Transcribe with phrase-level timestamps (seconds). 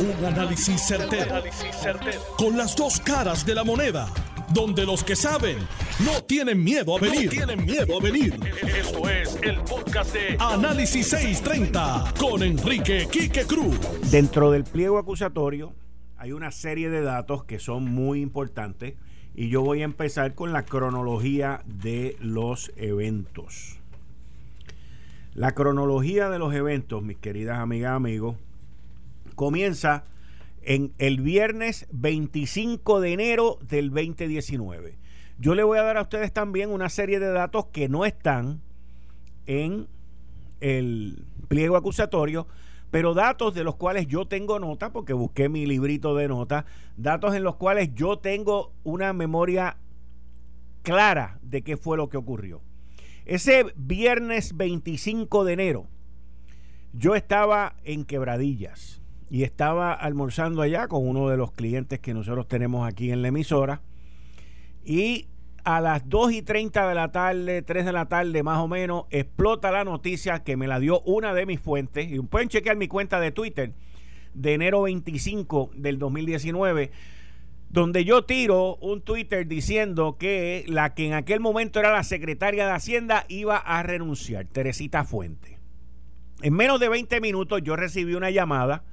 [0.00, 1.42] Un análisis certero,
[2.36, 4.06] Con las dos caras de la moneda.
[4.54, 5.58] Donde los que saben
[6.04, 7.28] no tienen miedo a venir.
[7.30, 8.38] tienen miedo a venir.
[8.62, 13.76] Esto es el podcast de Análisis 630 con Enrique Quique Cruz.
[14.08, 15.74] Dentro del pliego acusatorio
[16.16, 18.94] hay una serie de datos que son muy importantes
[19.34, 23.80] y yo voy a empezar con la cronología de los eventos.
[25.34, 28.36] La cronología de los eventos, mis queridas amigas, amigos,
[29.38, 30.04] comienza
[30.62, 34.98] en el viernes 25 de enero del 2019.
[35.38, 38.60] Yo le voy a dar a ustedes también una serie de datos que no están
[39.46, 39.86] en
[40.60, 42.48] el pliego acusatorio,
[42.90, 46.64] pero datos de los cuales yo tengo nota, porque busqué mi librito de notas,
[46.96, 49.76] datos en los cuales yo tengo una memoria
[50.82, 52.60] clara de qué fue lo que ocurrió.
[53.24, 55.86] Ese viernes 25 de enero,
[56.92, 62.48] yo estaba en Quebradillas y estaba almorzando allá con uno de los clientes que nosotros
[62.48, 63.82] tenemos aquí en la emisora.
[64.84, 65.26] Y
[65.64, 69.04] a las 2 y 30 de la tarde, 3 de la tarde más o menos,
[69.10, 72.10] explota la noticia que me la dio una de mis fuentes.
[72.10, 73.72] Y pueden chequear mi cuenta de Twitter
[74.34, 76.90] de enero 25 del 2019
[77.70, 82.66] donde yo tiro un Twitter diciendo que la que en aquel momento era la secretaria
[82.66, 85.58] de Hacienda iba a renunciar, Teresita Fuente.
[86.40, 88.84] En menos de 20 minutos yo recibí una llamada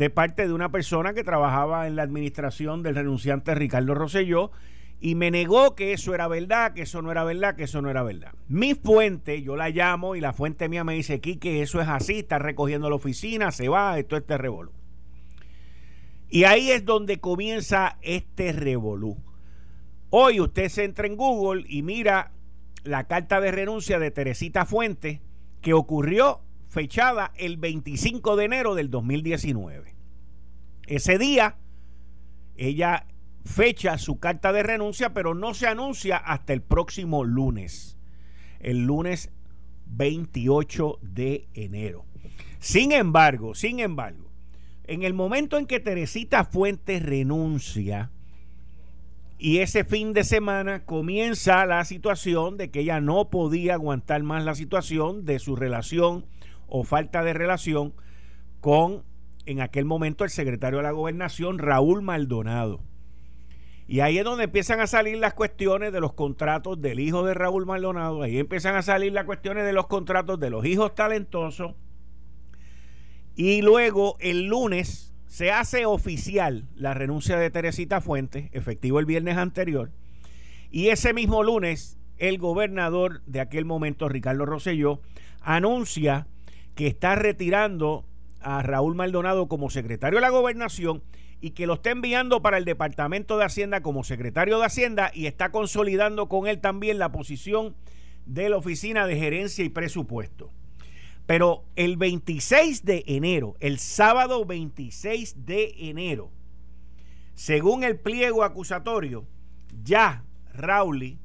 [0.00, 4.50] de parte de una persona que trabajaba en la administración del renunciante Ricardo Rosselló
[4.98, 7.90] y me negó que eso era verdad, que eso no era verdad, que eso no
[7.90, 8.32] era verdad.
[8.48, 12.20] Mi fuente, yo la llamo y la fuente mía me dice, que eso es así,
[12.20, 14.72] está recogiendo la oficina, se va, esto es este revolú.
[16.30, 19.18] Y ahí es donde comienza este revolú.
[20.08, 22.32] Hoy usted se entra en Google y mira
[22.84, 25.20] la carta de renuncia de Teresita Fuentes
[25.60, 26.40] que ocurrió
[26.70, 29.94] fechada el 25 de enero del 2019.
[30.86, 31.56] Ese día
[32.56, 33.06] ella
[33.44, 37.98] fecha su carta de renuncia, pero no se anuncia hasta el próximo lunes,
[38.60, 39.30] el lunes
[39.86, 42.04] 28 de enero.
[42.60, 44.30] Sin embargo, sin embargo,
[44.84, 48.10] en el momento en que Teresita Fuentes renuncia
[49.38, 54.44] y ese fin de semana comienza la situación de que ella no podía aguantar más
[54.44, 56.26] la situación de su relación
[56.70, 57.94] o falta de relación
[58.60, 59.04] con
[59.46, 62.80] en aquel momento el secretario de la gobernación Raúl Maldonado.
[63.86, 67.34] Y ahí es donde empiezan a salir las cuestiones de los contratos del hijo de
[67.34, 71.74] Raúl Maldonado, ahí empiezan a salir las cuestiones de los contratos de los hijos talentosos
[73.34, 79.36] y luego el lunes se hace oficial la renuncia de Teresita Fuentes, efectivo el viernes
[79.36, 79.92] anterior.
[80.70, 85.00] Y ese mismo lunes, el gobernador de aquel momento, Ricardo Rosselló,
[85.40, 86.26] anuncia
[86.74, 88.04] que está retirando
[88.40, 91.02] a Raúl Maldonado como secretario de la gobernación
[91.40, 95.26] y que lo está enviando para el Departamento de Hacienda como secretario de Hacienda y
[95.26, 97.74] está consolidando con él también la posición
[98.26, 100.50] de la Oficina de Gerencia y Presupuesto.
[101.26, 106.30] Pero el 26 de enero, el sábado 26 de enero,
[107.34, 109.26] según el pliego acusatorio,
[109.82, 111.18] ya Rauli,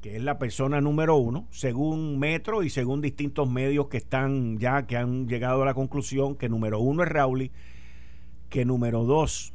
[0.00, 4.86] que es la persona número uno, según Metro y según distintos medios que están ya,
[4.86, 7.50] que han llegado a la conclusión que número uno es Rauli,
[8.48, 9.52] que número dos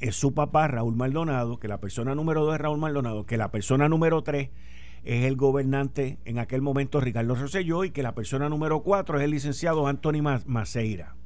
[0.00, 3.50] es su papá, Raúl Maldonado, que la persona número dos es Raúl Maldonado, que la
[3.50, 4.50] persona número tres
[5.04, 9.24] es el gobernante en aquel momento Ricardo Rosselló y que la persona número cuatro es
[9.24, 11.16] el licenciado Anthony Maceira.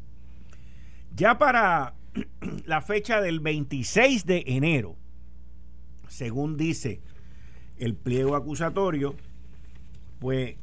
[1.15, 1.95] Ya para
[2.67, 4.97] la fecha del 26 de enero,
[6.09, 7.01] según dice
[7.79, 9.15] el pliego acusatorio,
[10.19, 10.57] pues,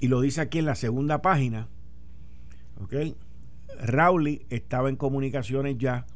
[0.00, 1.68] y lo dice aquí en la segunda página,
[2.82, 3.14] ¿ok?
[3.80, 6.06] Rowley estaba en comunicaciones ya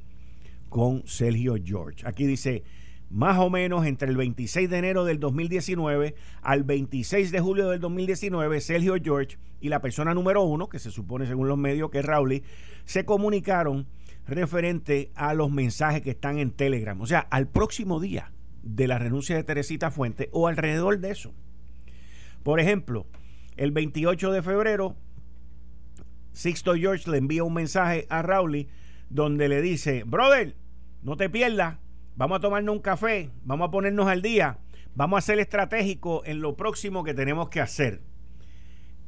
[0.68, 2.06] con Sergio George.
[2.06, 2.64] Aquí dice,
[3.10, 7.80] más o menos entre el 26 de enero del 2019 al 26 de julio del
[7.80, 12.00] 2019, Sergio George y la persona número uno, que se supone según los medios que
[12.00, 12.42] es Rowley,
[12.84, 13.86] se comunicaron
[14.26, 17.00] referente a los mensajes que están en Telegram.
[17.00, 18.32] O sea, al próximo día
[18.66, 21.32] de la renuncia de Teresita Fuente o alrededor de eso.
[22.42, 23.06] Por ejemplo,
[23.56, 24.96] el 28 de febrero,
[26.32, 28.68] Sixto George le envía un mensaje a Rowley
[29.08, 30.54] donde le dice, brother,
[31.02, 31.78] no te pierdas
[32.16, 34.58] vamos a tomarnos un café, vamos a ponernos al día,
[34.94, 38.00] vamos a ser estratégicos en lo próximo que tenemos que hacer.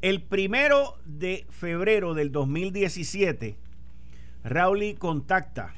[0.03, 3.57] El primero de febrero del 2017,
[4.45, 5.75] Rowley contacta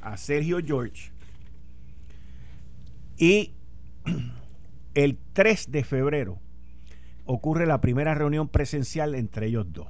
[0.00, 1.10] a Sergio George
[3.18, 3.52] y
[4.94, 6.38] el 3 de febrero
[7.24, 9.88] ocurre la primera reunión presencial entre ellos dos.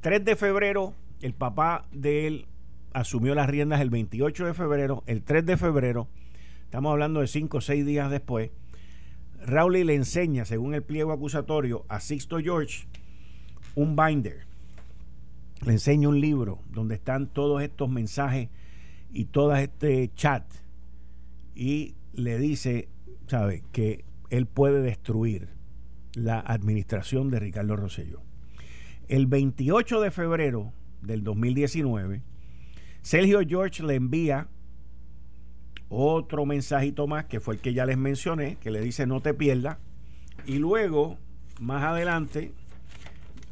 [0.00, 2.46] 3 de febrero el papá de él
[2.92, 6.08] asumió las riendas el 28 de febrero, el 3 de febrero,
[6.64, 8.50] estamos hablando de 5 o 6 días después,
[9.44, 12.86] Rowley le enseña, según el pliego acusatorio, a Sixto George
[13.74, 14.46] un binder.
[15.64, 18.48] Le enseña un libro donde están todos estos mensajes
[19.12, 20.44] y todo este chat.
[21.54, 22.88] Y le dice,
[23.26, 25.48] ¿sabe?, que él puede destruir
[26.14, 28.22] la administración de Ricardo Rosselló.
[29.08, 30.72] El 28 de febrero
[31.02, 32.22] del 2019,
[33.02, 34.48] Sergio George le envía
[35.88, 39.34] otro mensajito más, que fue el que ya les mencioné, que le dice no te
[39.34, 39.78] pierdas.
[40.46, 41.18] Y luego,
[41.60, 42.52] más adelante,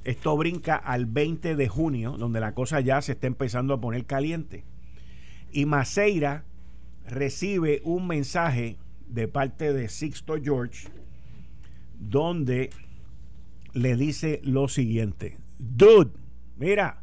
[0.05, 4.05] esto brinca al 20 de junio, donde la cosa ya se está empezando a poner
[4.07, 4.65] caliente.
[5.53, 6.45] Y Maceira
[7.07, 10.89] recibe un mensaje de parte de Sixto George,
[11.99, 12.71] donde
[13.73, 16.13] le dice lo siguiente: Dude,
[16.57, 17.03] mira,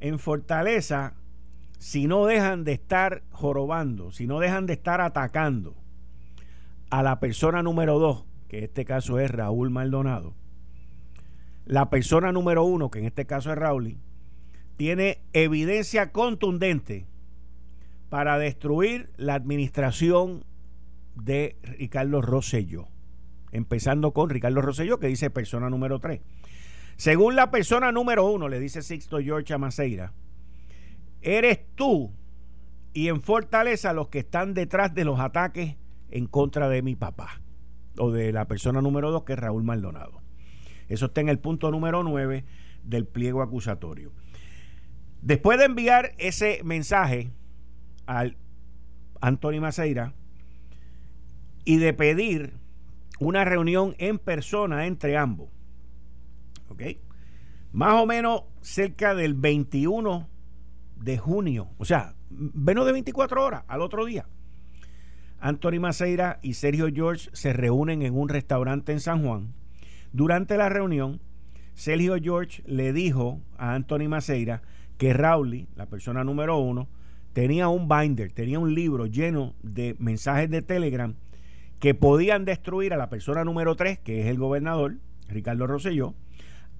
[0.00, 1.14] en Fortaleza,
[1.78, 5.76] si no dejan de estar jorobando, si no dejan de estar atacando
[6.90, 10.34] a la persona número dos, que en este caso es Raúl Maldonado,
[11.64, 13.98] la persona número uno, que en este caso es Raúl,
[14.76, 17.06] tiene evidencia contundente
[18.08, 20.44] para destruir la administración
[21.14, 22.88] de Ricardo Rosselló.
[23.52, 26.20] Empezando con Ricardo Rosselló, que dice persona número tres.
[26.96, 30.12] Según la persona número uno, le dice Sixto George Maceira,
[31.20, 32.12] eres tú
[32.92, 35.76] y en Fortaleza los que están detrás de los ataques
[36.10, 37.42] en contra de mi papá
[37.98, 40.22] o de la persona número dos que es Raúl Maldonado.
[40.88, 42.44] Eso está en el punto número nueve
[42.82, 44.12] del pliego acusatorio.
[45.20, 47.30] Después de enviar ese mensaje
[48.06, 48.36] al
[49.20, 50.14] Anthony Maceira
[51.64, 52.54] y de pedir
[53.18, 55.48] una reunión en persona entre ambos,
[56.68, 56.82] ¿ok?
[57.72, 60.28] Más o menos cerca del 21
[60.96, 64.26] de junio, o sea, menos de 24 horas al otro día.
[65.38, 69.52] Anthony Maceira y Sergio George se reúnen en un restaurante en San Juan.
[70.12, 71.20] Durante la reunión,
[71.74, 74.62] Sergio George le dijo a Anthony Maceira
[74.96, 76.88] que Rowley, la persona número uno,
[77.36, 81.16] tenía un binder, tenía un libro lleno de mensajes de Telegram
[81.78, 84.94] que podían destruir a la persona número tres, que es el gobernador,
[85.28, 86.14] Ricardo Rosselló,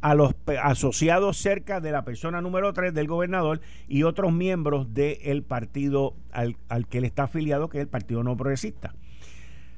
[0.01, 5.43] a los asociados cerca de la persona número 3 del gobernador y otros miembros del
[5.43, 6.57] partido al,
[6.89, 8.95] que él está afiliado, que es el Partido No Progresista.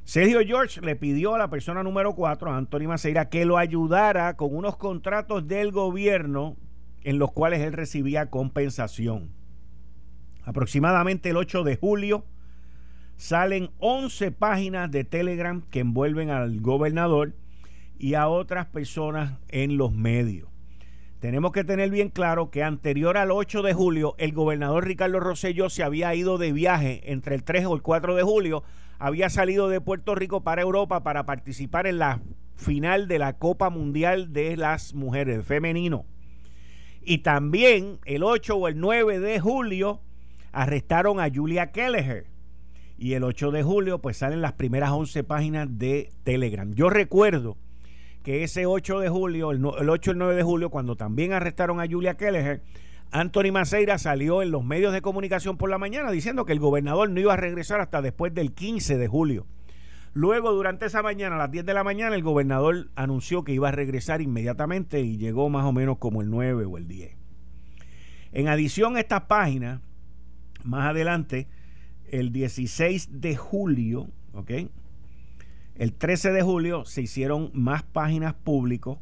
[0.05, 4.37] Sergio George le pidió a la persona número 4, a Anthony Maceira, que lo ayudara
[4.37, 6.57] con unos contratos del gobierno
[7.03, 9.38] en los cuales él recibía compensación.
[10.49, 12.25] Aproximadamente el 8 de julio
[13.19, 17.35] salen 11 páginas de Telegram que envuelven al gobernador
[17.99, 20.49] y a otras personas en los medios.
[21.21, 25.69] Tenemos que tener bien claro que anterior al 8 de julio, el gobernador Ricardo Rosselló
[25.69, 28.65] se había ido de viaje entre el 3 o el 4 de julio,
[28.99, 32.23] había salido de Puerto Rico para Europa para participar en la
[32.57, 36.07] final de la Copa Mundial de las Mujeres Femenino.
[37.03, 40.01] Y también el 8 o el 9 de julio
[40.53, 42.27] arrestaron a Julia Kelleher.
[42.97, 46.73] Y el 8 de julio pues salen las primeras 11 páginas de Telegram.
[46.75, 47.57] Yo recuerdo
[48.25, 51.81] que ese 8 de julio, el, 8 y el 9 de julio, cuando también arrestaron
[51.81, 52.63] a Julia Kelleher,
[53.11, 57.09] Anthony Maceira salió en los medios de comunicación por la mañana diciendo que el gobernador
[57.09, 59.47] no iba a regresar hasta después del 15 de julio.
[60.13, 63.69] Luego, durante esa mañana, a las 10 de la mañana, el gobernador anunció que iba
[63.69, 67.17] a regresar inmediatamente y llegó más o menos como el 9 o el 10.
[68.33, 69.81] En adición a estas páginas,
[70.65, 71.49] más adelante,
[72.11, 74.51] el 16 de julio, ¿ok?
[75.75, 78.99] El 13 de julio se hicieron más páginas públicas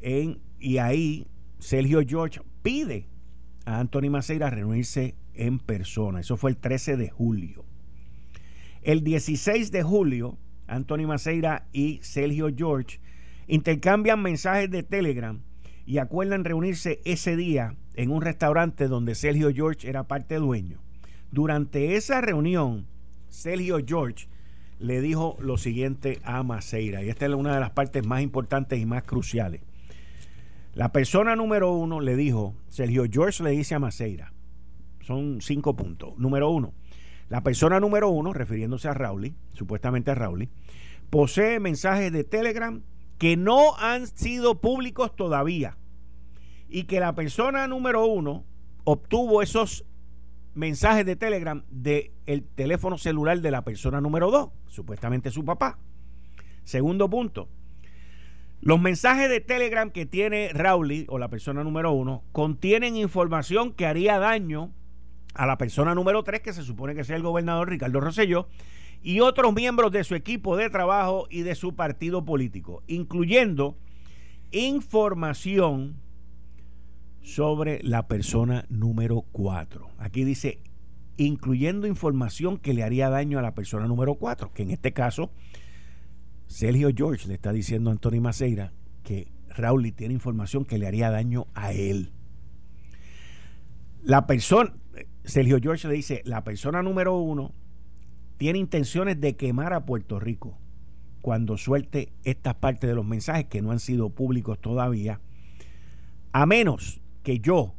[0.00, 1.26] en, y ahí
[1.58, 3.06] Sergio George pide
[3.64, 6.20] a Anthony Maceira reunirse en persona.
[6.20, 7.64] Eso fue el 13 de julio.
[8.82, 13.00] El 16 de julio, Anthony Maceira y Sergio George
[13.46, 15.40] intercambian mensajes de Telegram
[15.86, 20.80] y acuerdan reunirse ese día en un restaurante donde Sergio George era parte dueño.
[21.30, 22.86] Durante esa reunión,
[23.28, 24.28] Sergio George
[24.78, 28.80] le dijo lo siguiente a Maceira, y esta es una de las partes más importantes
[28.80, 29.62] y más cruciales.
[30.74, 34.32] La persona número uno le dijo, Sergio George le dice a Maceira,
[35.00, 36.18] son cinco puntos.
[36.18, 36.72] Número uno,
[37.28, 40.50] la persona número uno, refiriéndose a Rowley, supuestamente a Rowley,
[41.10, 42.82] posee mensajes de Telegram
[43.18, 45.76] que no han sido públicos todavía
[46.74, 48.44] y que la persona número uno
[48.82, 49.84] obtuvo esos
[50.54, 55.78] mensajes de Telegram del el teléfono celular de la persona número dos, supuestamente su papá.
[56.64, 57.48] Segundo punto,
[58.60, 63.86] Los mensajes de Telegram que tiene Rowley, o la persona número uno, contienen información que
[63.86, 64.72] haría daño
[65.34, 68.48] a la persona número tres, que se supone que sea el gobernador Ricardo Rosselló,
[69.00, 73.76] y otros miembros de su equipo de trabajo y de su partido político, incluyendo
[74.50, 76.02] información
[77.24, 79.88] sobre la persona número cuatro.
[79.98, 80.60] Aquí dice,
[81.16, 85.32] incluyendo información que le haría daño a la persona número cuatro, que en este caso
[86.46, 91.10] Sergio George le está diciendo a Anthony Maceira que Raúl tiene información que le haría
[91.10, 92.12] daño a él.
[94.02, 94.74] La persona,
[95.24, 97.54] Sergio George le dice, la persona número uno
[98.36, 100.58] tiene intenciones de quemar a Puerto Rico
[101.22, 105.22] cuando suelte estas partes de los mensajes que no han sido públicos todavía,
[106.32, 107.74] a menos que yo,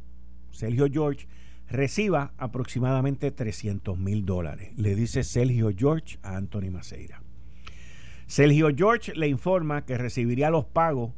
[0.50, 1.26] Sergio George,
[1.68, 7.22] reciba aproximadamente 300 mil dólares, le dice Sergio George a Anthony Maceira.
[8.26, 11.12] Sergio George le informa que recibiría los pagos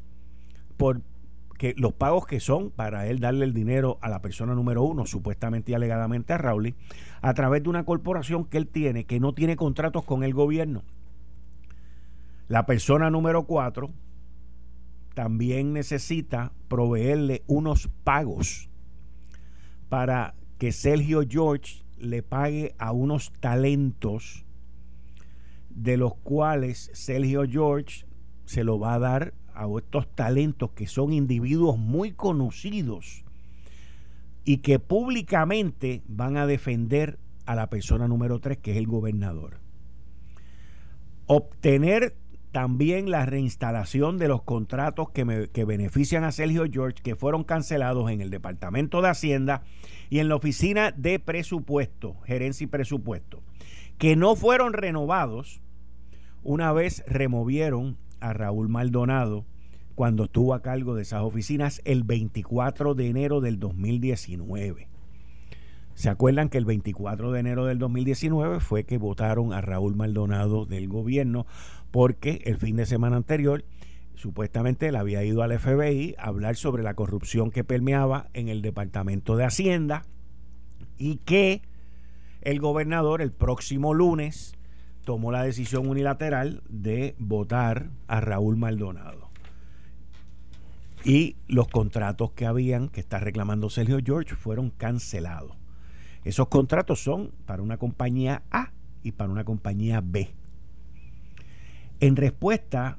[0.76, 1.02] por
[1.58, 5.06] que los pagos que son para él darle el dinero a la persona número uno,
[5.06, 6.76] supuestamente y alegadamente a Rowley,
[7.20, 10.84] a través de una corporación que él tiene que no tiene contratos con el gobierno.
[12.46, 13.90] La persona número cuatro
[15.18, 18.70] también necesita proveerle unos pagos
[19.88, 24.46] para que Sergio George le pague a unos talentos
[25.70, 28.06] de los cuales Sergio George
[28.44, 33.24] se lo va a dar a estos talentos que son individuos muy conocidos
[34.44, 39.58] y que públicamente van a defender a la persona número 3, que es el gobernador.
[41.26, 42.14] Obtener
[42.52, 48.10] también la reinstalación de los contratos que, que, benefician a Sergio George, que fueron cancelados
[48.10, 49.62] en el Departamento de Hacienda
[50.10, 53.42] y en la Oficina de Presupuesto, Gerencia y Presupuesto,
[53.98, 55.60] que no fueron renovados
[56.42, 59.44] una vez removieron a Raúl Maldonado
[59.94, 64.88] cuando estuvo a cargo de esas oficinas el 24 de enero del 2019.
[65.94, 70.64] ¿Se acuerdan que el 24 de enero del 2019 fue que votaron a Raúl Maldonado
[70.64, 71.44] del gobierno
[71.90, 73.64] porque el fin de semana anterior
[74.14, 78.62] supuestamente él había ido al FBI a hablar sobre la corrupción que permeaba en el
[78.62, 80.04] Departamento de Hacienda
[80.96, 81.62] y que
[82.42, 84.54] el gobernador el próximo lunes
[85.04, 89.30] tomó la decisión unilateral de votar a Raúl Maldonado.
[91.04, 95.56] Y los contratos que habían, que está reclamando Sergio George, fueron cancelados.
[96.24, 100.30] Esos contratos son para una compañía A y para una compañía B.
[102.00, 102.98] En respuesta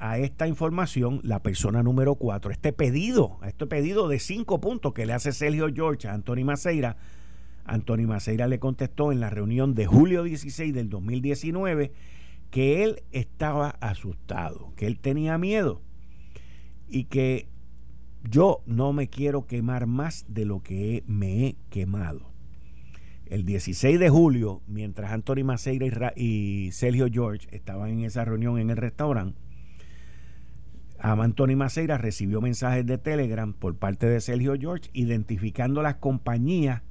[0.00, 5.06] a esta información, la persona número 4, este pedido, este pedido de cinco puntos que
[5.06, 6.96] le hace Sergio George a Anthony Maceira,
[7.64, 11.92] Anthony Maceira le contestó en la reunión de julio 16 del 2019
[12.50, 15.80] que él estaba asustado, que él tenía miedo
[16.88, 17.48] y que
[18.28, 22.29] yo no me quiero quemar más de lo que me he quemado.
[23.30, 28.70] El 16 de julio, mientras Anthony Maceira y, Sergio George estaban en esa reunión en
[28.70, 29.38] el restaurante,
[30.98, 36.82] Anthony Maceira recibió mensajes de Telegram por parte de Sergio George identificando las compañías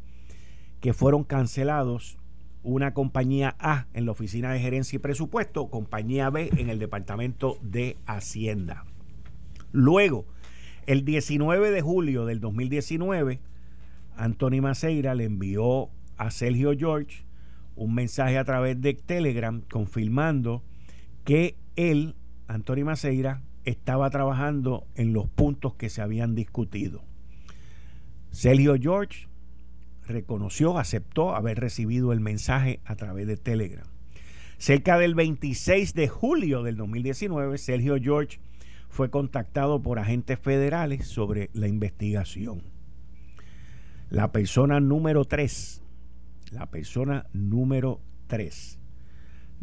[0.80, 2.18] que fueron cancelados
[2.64, 7.58] una compañía A en la Oficina de Gerencia y Presupuesto, compañía B en el Departamento
[7.62, 8.86] de Hacienda.
[9.74, 10.26] Luego,
[10.86, 13.42] el 19 de julio del 2019,
[14.16, 17.24] Anthony Maceira le envió a Sergio George
[17.76, 20.64] un mensaje a través de Telegram confirmando
[21.24, 22.16] que él,
[22.48, 27.04] Anthony Maceira, estaba trabajando en los puntos que se habían discutido.
[28.32, 29.28] Sergio George
[30.06, 33.88] reconoció, aceptó haber recibido el mensaje a través de Telegram.
[34.58, 38.40] Cerca del 26 de julio del 2019, Sergio George
[38.90, 42.64] fue contactado por agentes federales sobre la investigación.
[44.10, 45.79] La persona número 3,
[46.52, 48.80] la persona número 3,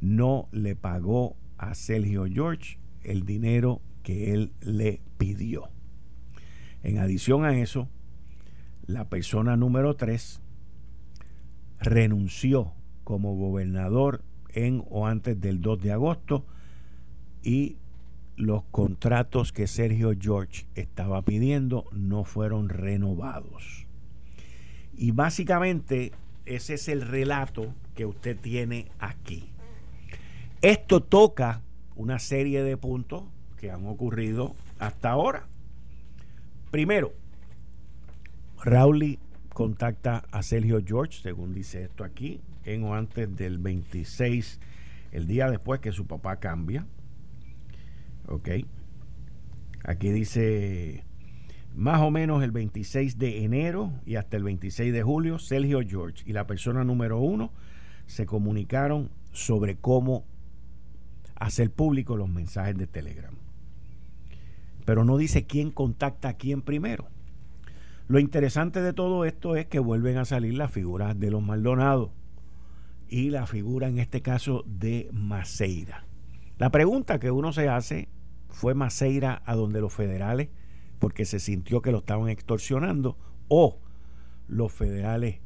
[0.01, 5.71] no le pagó a Sergio George el dinero que él le pidió.
[6.83, 7.89] En adición a eso,
[8.87, 10.41] la persona número 3
[11.81, 12.73] renunció
[13.05, 16.47] como gobernador en o antes del 2 de agosto
[17.43, 17.77] y
[18.37, 23.87] los contratos que Sergio George estaba pidiendo no fueron renovados.
[24.95, 26.13] Y básicamente
[26.47, 29.51] ese es el relato que usted tiene aquí.
[30.63, 31.63] Esto toca
[31.97, 33.25] una serie de puntos
[33.59, 35.47] que han ocurrido hasta ahora.
[36.71, 37.13] Primero,
[38.63, 39.19] Rowley
[39.53, 44.61] contacta a Sergio George, según dice esto aquí, en o antes del 26,
[45.13, 46.87] el día después que su papá cambia.
[48.29, 48.49] Ok.
[49.85, 51.05] Aquí dice,
[51.77, 56.25] más o menos el 26 de enero y hasta el 26 de julio, Sergio George
[56.25, 57.53] y la persona número uno
[58.07, 60.25] se comunicaron sobre cómo
[61.35, 63.35] hacer público los mensajes de Telegram.
[64.87, 67.09] Pero no dice quién contacta a quién primero.
[68.09, 72.11] Lo interesante de todo esto es que vuelven a salir las figuras de los Maldonados
[73.07, 76.07] y la figura en este caso de Maceira.
[76.57, 78.09] La pregunta que uno se hace
[78.49, 80.49] fue Maceira a donde los federales
[81.07, 83.79] porque se sintió que lo estaban extorsionando o
[84.49, 85.39] los federales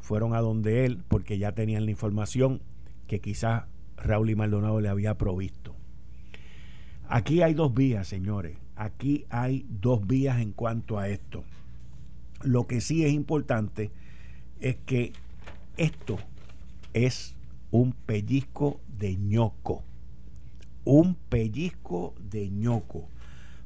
[0.00, 2.60] fueron a donde él porque ya tenían la información
[3.06, 3.66] que quizás
[3.96, 5.76] Raúl y Maldonado le había provisto.
[7.08, 8.58] Aquí hay dos vías, señores.
[8.74, 11.44] Aquí hay dos vías en cuanto a esto.
[12.42, 13.92] Lo que sí es importante
[14.58, 15.12] es que
[15.76, 16.18] esto
[16.92, 17.36] es
[17.70, 19.84] un pellizco de ñoco.
[20.84, 23.06] Un pellizco de ñoco.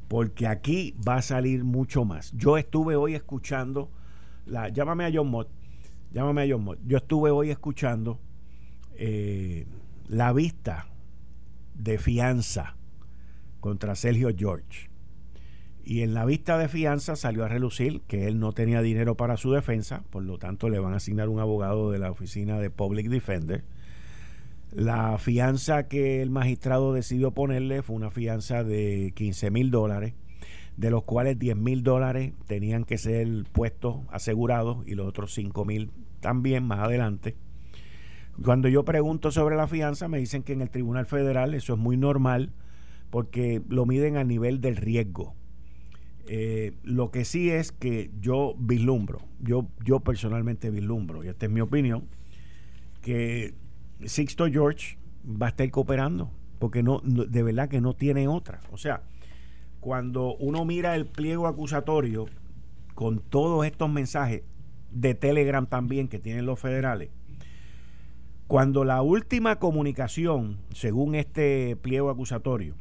[0.08, 2.32] Porque aquí va a salir mucho más.
[2.32, 3.90] Yo estuve hoy escuchando
[4.46, 4.68] la.
[4.70, 5.48] Llámame a John Mott.
[6.12, 6.78] Llámame a John Mott.
[6.86, 8.18] Yo estuve hoy escuchando
[8.94, 9.66] eh,
[10.08, 10.86] la vista
[11.74, 12.76] de fianza
[13.60, 14.90] contra Sergio George.
[15.84, 19.38] Y en la vista de fianza salió a relucir que él no tenía dinero para
[19.38, 22.68] su defensa, por lo tanto le van a asignar un abogado de la oficina de
[22.68, 23.64] Public Defender.
[24.70, 30.14] La fianza que el magistrado decidió ponerle fue una fianza de 15 mil dólares,
[30.76, 35.64] de los cuales 10 mil dólares tenían que ser puestos asegurados y los otros 5
[35.64, 37.36] mil también más adelante.
[38.44, 41.78] Cuando yo pregunto sobre la fianza, me dicen que en el Tribunal Federal eso es
[41.78, 42.52] muy normal
[43.10, 45.34] porque lo miden a nivel del riesgo.
[46.26, 51.52] Eh, lo que sí es que yo vislumbro, yo, yo personalmente vislumbro, y esta es
[51.52, 52.04] mi opinión,
[53.00, 53.54] que
[54.04, 58.60] Sixto George va a estar cooperando, porque no, de verdad que no tiene otra.
[58.70, 59.02] O sea,
[59.80, 62.26] cuando uno mira el pliego acusatorio
[62.94, 64.42] con todos estos mensajes
[64.90, 67.10] de Telegram también que tienen los federales,
[68.46, 72.74] cuando la última comunicación, según este pliego acusatorio,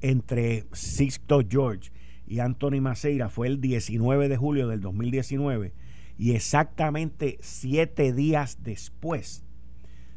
[0.00, 1.92] entre Sixto George
[2.26, 5.72] y Anthony Maceira fue el 19 de julio del 2019
[6.18, 9.44] y exactamente siete días después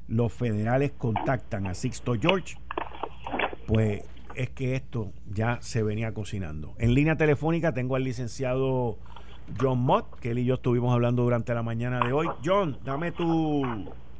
[0.07, 2.57] los federales contactan a Sixto George,
[3.67, 4.03] pues
[4.35, 6.73] es que esto ya se venía cocinando.
[6.77, 8.97] En línea telefónica tengo al licenciado
[9.59, 12.27] John Mott, que él y yo estuvimos hablando durante la mañana de hoy.
[12.43, 13.63] John, dame tu,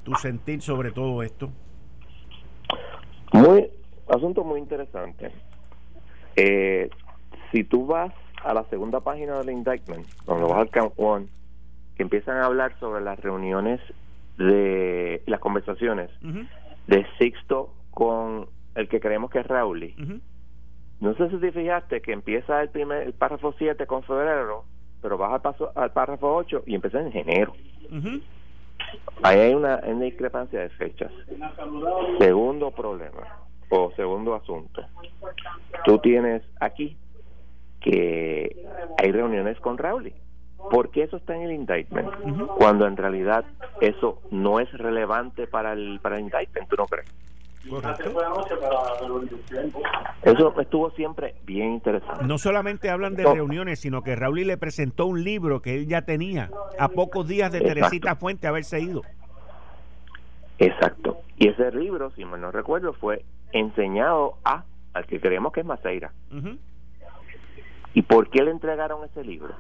[0.04, 1.50] tu sentir sobre todo esto.
[3.34, 3.69] Muy,
[4.08, 5.32] asunto muy interesante.
[6.36, 6.89] Eh,
[7.52, 11.28] si tú vas a la segunda página del indictment, cuando vas al count one,
[11.95, 13.80] que empiezan a hablar sobre las reuniones
[14.38, 16.10] de las conversaciones
[16.88, 19.93] de Sixto con el que creemos que es Raúl.
[21.00, 24.65] No sé si te fijaste que empieza el primer el párrafo 7 con febrero,
[25.02, 27.54] pero vas al, paso, al párrafo 8 y empieza en enero.
[29.24, 31.12] Ahí hay una, una discrepancia de fechas.
[32.19, 34.82] Segundo problema o segundo asunto.
[35.86, 36.98] Tú tienes aquí
[37.82, 38.65] que
[38.98, 40.13] hay reuniones con Raúl.
[40.58, 42.10] ¿Por qué eso está en el indictment?
[42.58, 43.46] Cuando en realidad
[43.82, 47.08] eso no es relevante para el, para el indictment, ¿tú no crees?
[50.24, 52.24] Eso estuvo siempre bien interesante.
[52.26, 56.04] No solamente hablan de reuniones, sino que Raúl le presentó un libro que él ya
[56.04, 59.02] tenía a pocos días de Teresita Fuente haberse ido.
[60.60, 61.18] Exacto.
[61.38, 64.63] Y ese libro, si me no recuerdo, fue enseñado a
[64.94, 66.13] al que creemos que es Maceira.
[67.94, 69.54] ¿Y por qué le entregaron ese libro?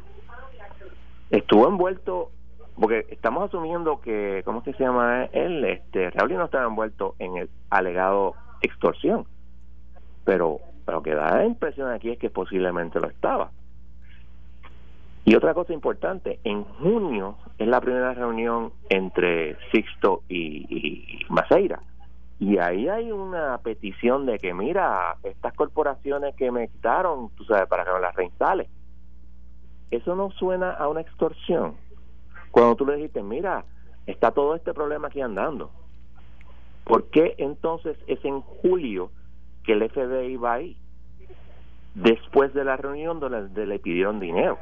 [1.29, 2.31] Estuvo envuelto,
[2.79, 5.63] porque estamos asumiendo que, ¿cómo se llama él?
[5.65, 9.25] Este, Raúl no estaba envuelto en el alegado extorsión,
[10.23, 13.51] pero lo que da la impresión aquí es que posiblemente lo estaba.
[15.23, 21.81] Y otra cosa importante, en junio es la primera reunión entre Sixto y, y Maceira.
[22.39, 27.67] Y ahí hay una petición de que, mira, estas corporaciones que me quitaron, tú sabes,
[27.67, 28.69] para que me las reinstale.
[29.91, 31.75] Eso no suena a una extorsión.
[32.51, 33.65] Cuando tú le dijiste, mira,
[34.05, 35.71] está todo este problema aquí andando.
[36.83, 39.11] ¿Por qué entonces es en julio
[39.63, 40.77] que el FBI va ahí?
[41.95, 44.57] Después de la reunión donde le pidieron dinero.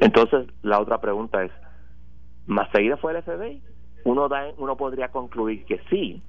[0.00, 1.52] Entonces, la otra pregunta es,
[2.46, 3.62] ¿más seguida fue el FBI?
[4.04, 6.22] uno, da, uno podría concluir que sí,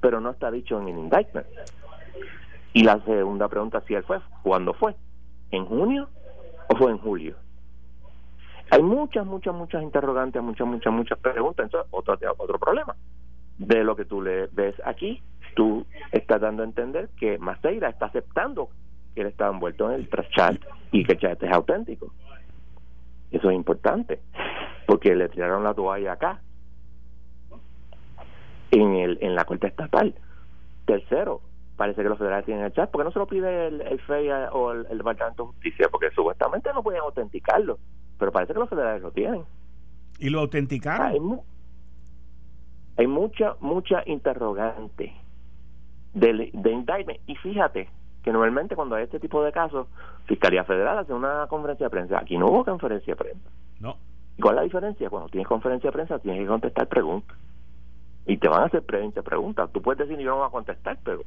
[0.00, 1.46] pero no está dicho en el indictment.
[2.72, 4.94] Y la segunda pregunta, si él fue, ¿cuándo fue?
[5.54, 6.08] ¿En junio
[6.68, 7.36] o fue en julio?
[8.70, 11.66] Hay muchas, muchas, muchas interrogantes, muchas, muchas, muchas preguntas.
[11.66, 12.96] Entonces, otro, otro problema.
[13.56, 15.22] De lo que tú le ves aquí,
[15.54, 18.70] tú estás dando a entender que Maceira está aceptando
[19.14, 20.56] que él está envuelto en el chat
[20.90, 22.12] y que el chat es auténtico.
[23.30, 24.20] Eso es importante,
[24.88, 26.40] porque le tiraron la toalla acá,
[28.72, 30.16] en, el, en la Corte Estatal.
[30.84, 31.42] Tercero,
[31.76, 34.28] parece que los federales tienen el chat, porque no se lo pide el, el FEI
[34.52, 37.78] o el, Departamento de Justicia, porque supuestamente no pueden autenticarlo,
[38.18, 39.44] pero parece que los federales lo tienen.
[40.18, 41.06] ¿Y lo autenticaron?
[41.06, 41.20] Hay,
[42.96, 45.12] hay mucha, mucha interrogante
[46.14, 47.20] de, de indictment.
[47.26, 47.88] Y fíjate
[48.22, 49.86] que normalmente cuando hay este tipo de casos,
[50.26, 52.18] Fiscalía Federal hace una conferencia de prensa.
[52.18, 53.50] Aquí no hubo conferencia de prensa.
[53.80, 53.96] No.
[54.40, 55.10] ¿Cuál es la diferencia?
[55.10, 57.36] Cuando tienes conferencia de prensa tienes que contestar preguntas.
[58.26, 59.70] Y te van a hacer 20 preguntas.
[59.72, 61.20] Tú puedes decir, yo no voy a contestar, pero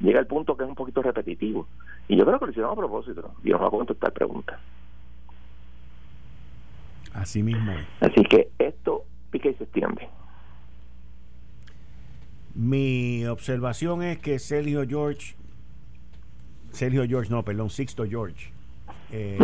[0.00, 1.66] llega el punto que es un poquito repetitivo.
[2.08, 3.32] Y yo creo que lo hicieron a propósito.
[3.44, 4.58] Y no va a contestar preguntas.
[7.12, 10.08] Así mismo Así que esto pica y se extiende.
[12.54, 15.34] Mi observación es que Sergio George,
[16.72, 18.52] Sergio George, no, perdón, Sixto George,
[19.12, 19.38] eh,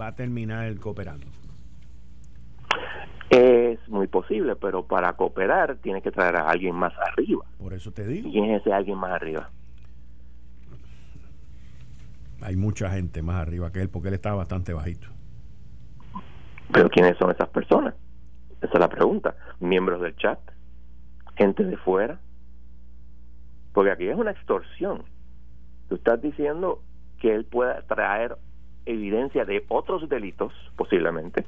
[0.00, 1.26] va a terminar cooperando.
[3.32, 7.46] Es muy posible, pero para cooperar tiene que traer a alguien más arriba.
[7.58, 8.30] Por eso te digo.
[8.30, 9.48] ¿Quién es ese alguien más arriba?
[12.42, 15.08] Hay mucha gente más arriba que él porque él está bastante bajito.
[16.72, 17.94] Pero ¿quiénes son esas personas?
[18.60, 19.34] Esa es la pregunta.
[19.60, 20.38] ¿Miembros del chat?
[21.36, 22.20] gente de fuera.
[23.72, 25.04] Porque aquí es una extorsión.
[25.88, 26.82] Tú estás diciendo
[27.18, 28.36] que él pueda traer
[28.84, 31.46] evidencia de otros delitos, posiblemente,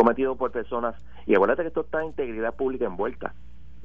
[0.00, 0.94] cometidos por personas.
[1.26, 3.34] Y acuérdate que esto está integridad pública envuelta.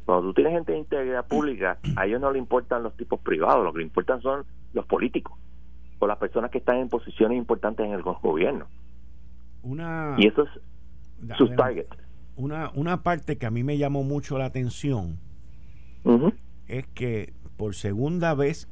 [0.06, 3.63] Cuando tú tienes gente de integridad pública, a ellos no le importan los tipos privados,
[3.63, 5.38] lo que le importan son los políticos
[5.99, 8.67] o las personas que están en posiciones importantes en el gobierno.
[9.63, 10.15] Una...
[10.17, 11.95] Y eso es sus targets
[12.36, 15.19] una, una parte que a mí me llamó mucho la atención
[16.67, 18.67] es que por segunda vez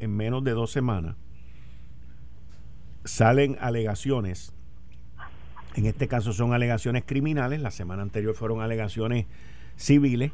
[0.00, 1.16] en menos de dos semanas
[3.04, 4.52] salen alegaciones.
[5.76, 9.26] En este caso son alegaciones criminales, la semana anterior fueron alegaciones
[9.76, 10.32] civiles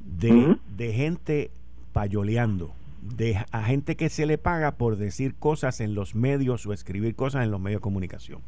[0.00, 1.50] de, de gente
[1.92, 2.70] payoleando,
[3.02, 7.16] de a gente que se le paga por decir cosas en los medios o escribir
[7.16, 8.40] cosas en los medios de comunicación.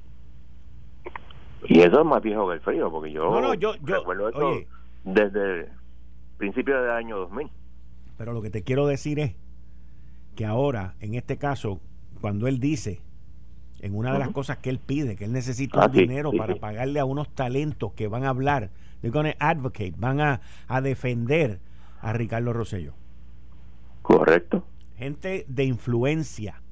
[1.67, 4.29] Y eso es más viejo que el frío, porque yo, no, no, yo, yo recuerdo
[4.29, 4.61] esto
[5.03, 5.69] desde
[6.37, 7.51] principio del año 2000.
[8.19, 9.35] Pero lo que te quiero decir es
[10.37, 11.81] que ahora, en este caso,
[12.21, 13.01] cuando él dice,
[13.85, 16.55] en una de las cosas que él pide, que él necesita un ah, dinero para
[16.55, 18.71] pagarle a unos talentos que van a hablar,
[19.03, 21.61] they're advocate, van a, a defender
[22.01, 22.95] a Ricardo Rosello.
[24.01, 24.65] Correcto.
[24.97, 26.63] Gente de influencia,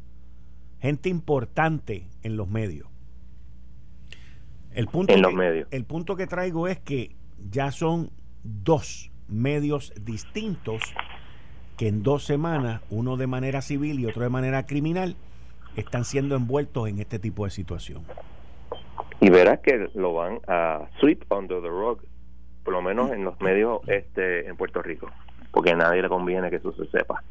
[0.81, 2.89] gente importante en los medios.
[4.71, 5.69] El punto en los medios.
[5.71, 7.15] El punto que traigo es que
[7.51, 8.09] ya son
[8.43, 10.81] dos medios distintos
[11.77, 15.15] que en dos semanas, uno de manera civil y otro de manera criminal,
[15.77, 18.03] están siendo envueltos en este tipo de situación.
[19.21, 22.01] Y verás que lo van a sweep under the rug,
[22.65, 25.09] por lo menos en los medios este en Puerto Rico,
[25.53, 27.23] porque a nadie le conviene que eso se sepa.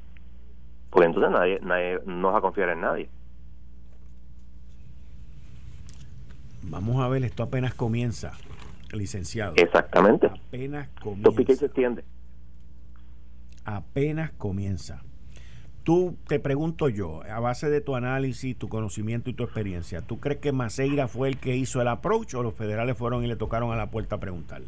[0.89, 3.09] Porque entonces nadie, nadie no va a confiar en nadie.
[6.63, 8.33] Vamos a ver, esto apenas comienza,
[8.91, 9.53] licenciado.
[9.55, 10.27] Exactamente.
[10.27, 11.55] Apenas comienza.
[11.55, 12.03] se extiende.
[13.65, 15.03] Apenas comienza.
[15.83, 20.19] Tú te pregunto yo, a base de tu análisis, tu conocimiento y tu experiencia, ¿tú
[20.19, 23.35] crees que Maceira fue el que hizo el approach o los federales fueron y le
[23.35, 24.67] tocaron a la puerta a preguntarle?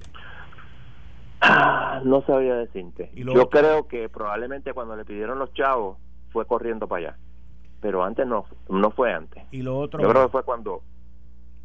[1.41, 3.11] Ah, no sabía decirte.
[3.15, 5.97] Yo creo que probablemente cuando le pidieron los chavos
[6.31, 7.17] fue corriendo para allá.
[7.81, 9.43] Pero antes no, no fue antes.
[9.51, 10.01] Y lo otro.
[10.01, 10.81] Yo creo que fue cuando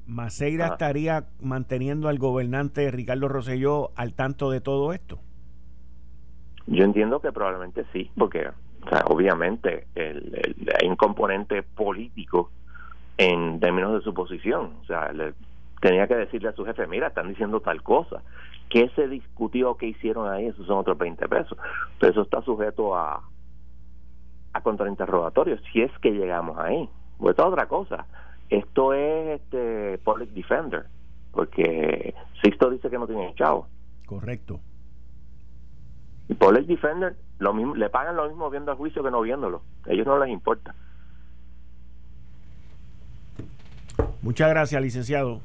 [0.09, 5.19] ¿Maceira estaría manteniendo al gobernante Ricardo Rosselló al tanto de todo esto?
[6.67, 8.49] Yo entiendo que probablemente sí, porque
[9.07, 12.51] obviamente el, hay un componente político
[13.17, 14.75] en términos de su posición.
[14.83, 15.35] O sea, le,
[15.81, 18.23] tenía que decirle a su jefe, mira, están diciendo tal cosa.
[18.69, 19.77] ¿Qué se discutió?
[19.77, 20.47] ¿Qué hicieron ahí?
[20.47, 21.59] Esos son otros 20 pesos.
[21.99, 23.23] Pero eso está sujeto a,
[24.53, 26.89] a contrainterrogatorio, si es que llegamos ahí.
[27.19, 28.07] Pues es otra cosa
[28.51, 30.87] esto es este public defender,
[31.33, 33.67] porque Sixto dice que no tiene chavo.
[34.07, 34.61] Correcto.
[36.29, 39.63] Y public defender lo mismo, le pagan lo mismo viendo el juicio que no viéndolo.
[39.87, 40.75] A ellos no les importa.
[44.23, 45.41] Muchas gracias, licenciado.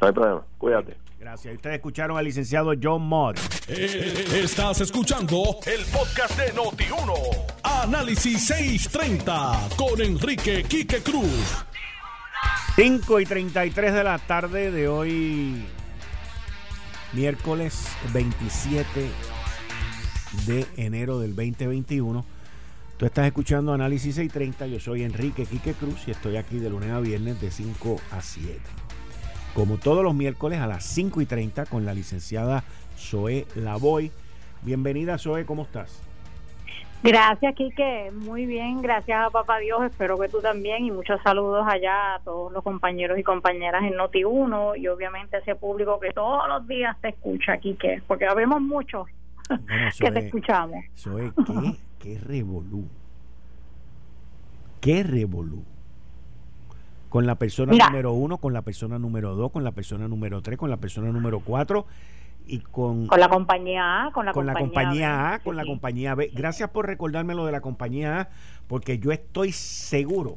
[0.00, 0.44] No hay problema.
[0.58, 0.96] Cuídate.
[1.18, 1.54] Gracias.
[1.54, 3.38] Ustedes escucharon al licenciado John Mott.
[3.68, 7.12] Eh, estás escuchando el podcast de Noti1.
[7.62, 11.66] Análisis 630 con Enrique Quique Cruz.
[12.76, 15.66] 5 y 33 de la tarde de hoy,
[17.12, 19.10] miércoles 27
[20.46, 22.24] de enero del 2021.
[22.96, 26.90] Tú estás escuchando Análisis 630, yo soy Enrique Quique Cruz y estoy aquí de lunes
[26.90, 28.60] a viernes de 5 a 7.
[29.54, 32.62] Como todos los miércoles a las 5 y 30 con la licenciada
[32.96, 34.12] Zoe Lavoy.
[34.62, 36.02] Bienvenida Zoe, ¿cómo estás?
[37.02, 38.12] Gracias, Quique.
[38.12, 39.82] Muy bien, gracias a Papá Dios.
[39.84, 40.84] Espero que tú también.
[40.84, 45.38] Y muchos saludos allá a todos los compañeros y compañeras en Noti1 y obviamente a
[45.40, 49.08] ese público que todos los días te escucha, Quique, porque habemos muchos
[49.98, 50.84] que te escuchamos.
[51.04, 52.86] ¿qué, qué revolú?
[54.80, 55.64] ¿Qué revolú?
[57.08, 60.58] Con la persona número uno, con la persona número dos, con la persona número tres,
[60.58, 61.86] con la persona número cuatro
[62.46, 66.30] y con, con la compañía A, con la, compañía, A, con la compañía B.
[66.32, 68.28] Gracias por recordarme lo de la compañía A,
[68.68, 70.36] porque yo estoy seguro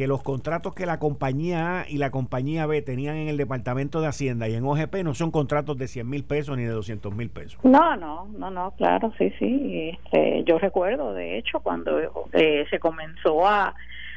[0.00, 4.00] que los contratos que la compañía A y la compañía B tenían en el Departamento
[4.00, 7.14] de Hacienda y en OGP no son contratos de 100 mil pesos ni de 200
[7.14, 7.62] mil pesos.
[7.64, 9.90] No, no, no, no, claro, sí, sí.
[9.90, 12.00] Este, yo recuerdo, de hecho, cuando
[12.32, 13.74] eh, se comenzó a,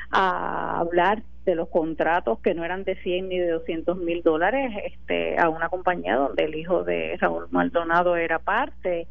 [0.09, 5.37] hablar de los contratos que no eran de 100 ni de 200 mil dólares este,
[5.37, 9.05] a una compañía donde el hijo de Raúl Maldonado era parte.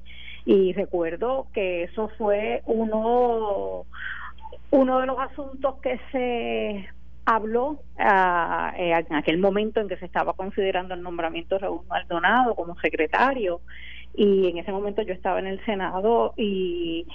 [0.46, 3.84] Y recuerdo que eso fue uno,
[4.72, 6.88] uno de los asuntos que se
[7.24, 12.54] habló eh, en aquel momento en que se estaba considerando el nombramiento de Raúl Maldonado
[12.54, 13.60] como secretario
[14.14, 17.06] y en ese momento yo estaba en el Senado y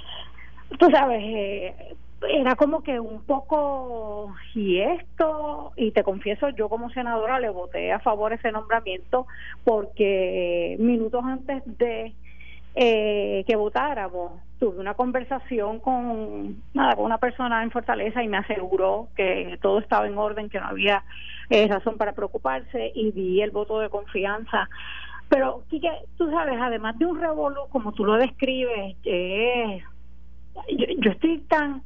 [0.79, 1.95] tú sabes eh,
[2.29, 7.91] era como que un poco y esto y te confieso yo como senadora le voté
[7.91, 9.27] a favor ese nombramiento
[9.63, 12.13] porque minutos antes de
[12.79, 14.33] eh, que votáramos.
[14.59, 20.15] Tuve una conversación con una persona en Fortaleza y me aseguró que todo estaba en
[20.15, 21.03] orden que no había
[21.49, 24.69] eh, razón para preocuparse y di el voto de confianza.
[25.27, 29.81] Pero Quique, tú sabes además de un revolú como tú lo describes eh,
[30.69, 31.81] yo, estoy tan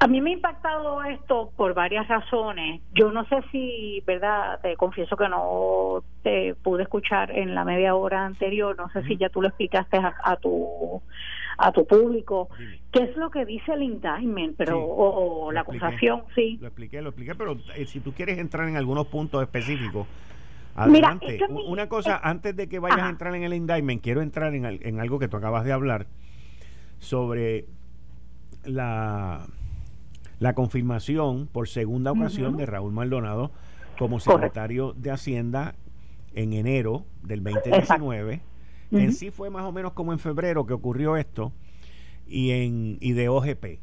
[0.00, 2.80] a mí me ha impactado esto por varias razones.
[2.94, 4.60] Yo no sé si, ¿verdad?
[4.60, 8.76] Te confieso que no te pude escuchar en la media hora anterior.
[8.76, 11.00] No sé si ya tú lo explicaste a, tu
[11.58, 12.48] a tu público.
[12.90, 16.24] ¿Qué es lo que dice el indictment pero o, la acusación?
[16.34, 16.58] Sí.
[16.60, 20.06] Lo expliqué, lo expliqué, pero eh, si tú quieres entrar en algunos puntos específicos,
[20.74, 21.38] Adelante.
[21.50, 25.00] Una cosa, antes de que vayas a entrar en el indictment, quiero entrar en, en
[25.00, 26.06] algo que tú acabas de hablar
[26.98, 27.66] sobre
[28.64, 29.46] la,
[30.38, 33.52] la confirmación por segunda ocasión de Raúl Maldonado
[33.98, 35.74] como secretario de Hacienda
[36.34, 38.40] en enero del 2019.
[38.90, 41.52] En sí fue más o menos como en febrero que ocurrió esto
[42.26, 43.78] y, en, y de OGP.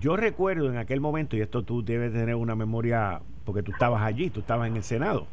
[0.00, 4.02] Yo recuerdo en aquel momento, y esto tú debes tener una memoria porque tú estabas
[4.02, 5.26] allí, tú estabas en el Senado,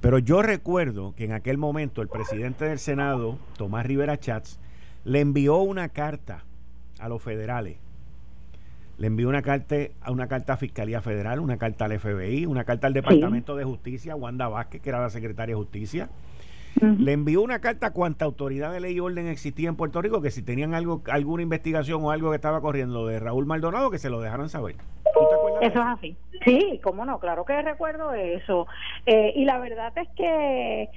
[0.00, 4.60] pero yo recuerdo que en aquel momento el presidente del Senado, Tomás Rivera Chats,
[5.04, 6.44] le envió una carta
[7.00, 7.78] a los federales.
[8.98, 12.64] Le envió una carta a una carta a Fiscalía Federal, una carta al FBI, una
[12.64, 16.10] carta al Departamento de Justicia, Wanda Vázquez, que era la secretaria de Justicia.
[16.80, 20.22] Le envió una carta a cuanta autoridad de ley y orden existía en Puerto Rico,
[20.22, 23.98] que si tenían algo, alguna investigación o algo que estaba corriendo de Raúl Maldonado, que
[23.98, 24.76] se lo dejaran saber.
[25.60, 26.16] Eso es así.
[26.44, 28.66] Sí, cómo no, claro que recuerdo eso.
[29.04, 30.88] Eh, y la verdad es que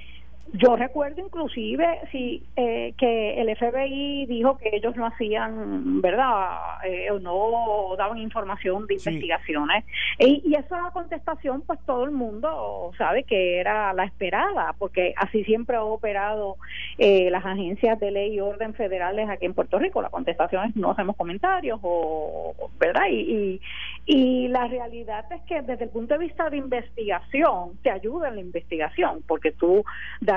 [0.52, 6.58] yo recuerdo inclusive sí, eh, que el FBI dijo que ellos no hacían, ¿verdad?
[6.84, 9.84] Eh, o no daban información de investigaciones.
[10.18, 15.42] Y, y, esa contestación, pues todo el mundo sabe que era la esperada, porque así
[15.44, 16.56] siempre ha operado
[16.98, 20.02] eh, las agencias de ley y orden federales aquí en Puerto Rico.
[20.02, 23.06] La contestación es no hacemos comentarios, o, ¿verdad?
[23.10, 23.60] Y, y,
[24.06, 28.36] y la realidad es que desde el punto de vista de investigación, te ayuda en
[28.36, 29.84] la investigación, porque tú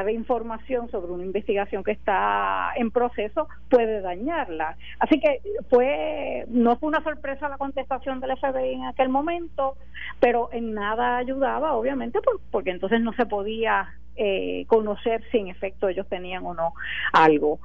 [0.04, 4.78] dar información sobre una investigación que está en proceso puede dañarla.
[5.00, 9.76] Así que fue no fue una sorpresa la contestación del FBI en aquel momento,
[10.20, 12.20] pero en nada ayudaba, obviamente,
[12.52, 16.74] porque entonces no se podía eh, conocer si en efecto ellos tenían o no
[17.14, 17.60] algo.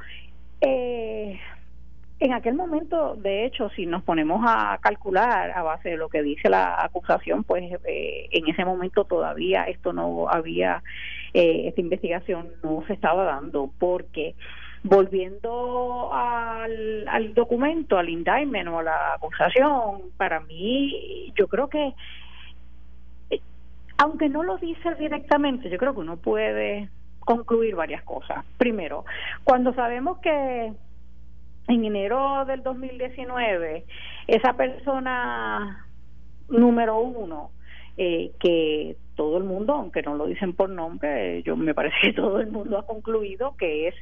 [0.61, 1.39] Eh,
[2.23, 6.23] en aquel momento, de hecho, si nos ponemos a calcular a base de lo que
[6.23, 10.85] dice la acusación, pues eh, en ese momento todavía esto no había,
[11.35, 14.37] eh, esta investigación no se estaba dando, porque
[14.85, 21.93] volviendo al, al documento, al indictment o a la acusación, para mí, yo creo que,
[23.31, 23.41] eh,
[23.99, 28.45] aunque no lo dice directamente, yo creo que uno puede concluir varias cosas.
[28.59, 29.05] Primero,
[29.43, 30.73] cuando sabemos que
[31.69, 33.85] en enero del 2019,
[34.27, 35.87] esa persona
[36.49, 37.51] número uno
[37.97, 42.13] eh, que todo el mundo, aunque no lo dicen por nombre, yo me parece que
[42.15, 43.95] todo el mundo ha concluido que es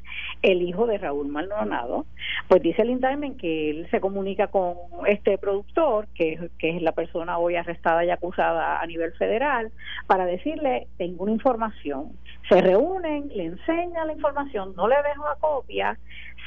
[0.43, 2.07] el hijo de Raúl Maldonado,
[2.49, 4.75] pues dice el indictment que él se comunica con
[5.09, 9.73] este productor, que, que es la persona hoy arrestada y acusada a nivel federal,
[10.07, 12.13] para decirle, tengo una información.
[12.49, 15.99] Se reúnen, le enseñan la información, no le dejo la copia,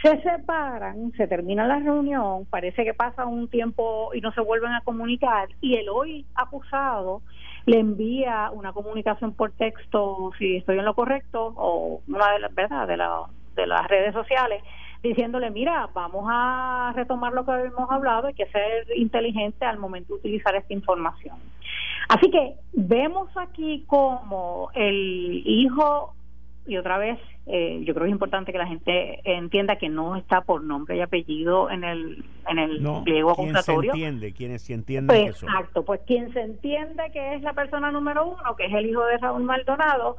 [0.03, 4.73] se separan, se termina la reunión, parece que pasa un tiempo y no se vuelven
[4.73, 7.21] a comunicar y el hoy acusado
[7.65, 12.53] le envía una comunicación por texto, si estoy en lo correcto, o una de las,
[12.53, 12.85] ¿verdad?
[12.85, 13.21] De, la,
[13.55, 14.61] de las redes sociales,
[15.01, 20.13] diciéndole, mira, vamos a retomar lo que habíamos hablado, hay que ser inteligente al momento
[20.13, 21.37] de utilizar esta información.
[22.09, 26.13] Así que vemos aquí como el hijo
[26.65, 30.15] y otra vez, eh, yo creo que es importante que la gente entienda que no
[30.15, 33.91] está por nombre y apellido en el en el pliego acusatorio.
[33.91, 37.91] se entiende, quienes se entienden pues, Exacto, pues quien se entiende que es la persona
[37.91, 40.17] número uno, que es el hijo de Raúl Maldonado,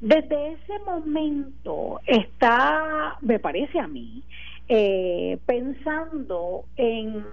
[0.00, 4.22] desde ese momento está, me parece a mí,
[4.68, 7.24] eh, pensando en,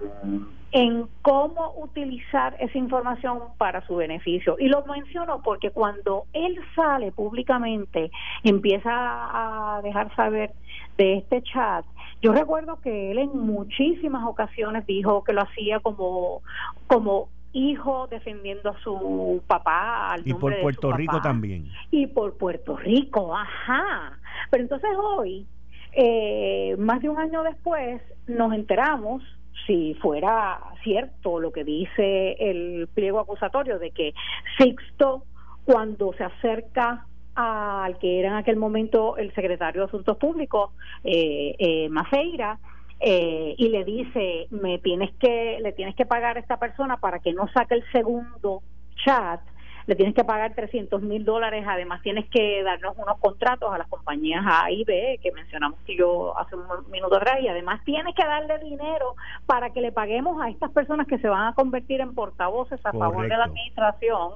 [0.74, 4.56] en cómo utilizar esa información para su beneficio.
[4.58, 8.10] Y lo menciono porque cuando él sale públicamente,
[8.42, 10.50] empieza a dejar saber
[10.98, 11.84] de este chat,
[12.20, 16.42] yo recuerdo que él en muchísimas ocasiones dijo que lo hacía como,
[16.88, 20.10] como hijo defendiendo a su papá.
[20.10, 21.68] Al y por Puerto Rico también.
[21.92, 24.18] Y por Puerto Rico, ajá.
[24.50, 25.46] Pero entonces hoy
[25.92, 29.22] eh, más de un año después nos enteramos,
[29.66, 34.14] si fuera cierto lo que dice el pliego acusatorio, de que
[34.58, 35.24] Sixto,
[35.64, 40.70] cuando se acerca al que era en aquel momento el secretario de Asuntos Públicos,
[41.02, 42.58] eh, eh, Maceira,
[43.00, 47.18] eh, y le dice, me tienes que, le tienes que pagar a esta persona para
[47.18, 48.62] que no saque el segundo
[49.04, 49.40] chat,
[49.86, 53.88] le tienes que pagar 300 mil dólares, además tienes que darnos unos contratos a las
[53.88, 58.14] compañías A y B, que mencionamos que yo hace un minuto atrás, y además tienes
[58.14, 59.14] que darle dinero
[59.46, 62.92] para que le paguemos a estas personas que se van a convertir en portavoces a
[62.92, 64.32] favor de la administración.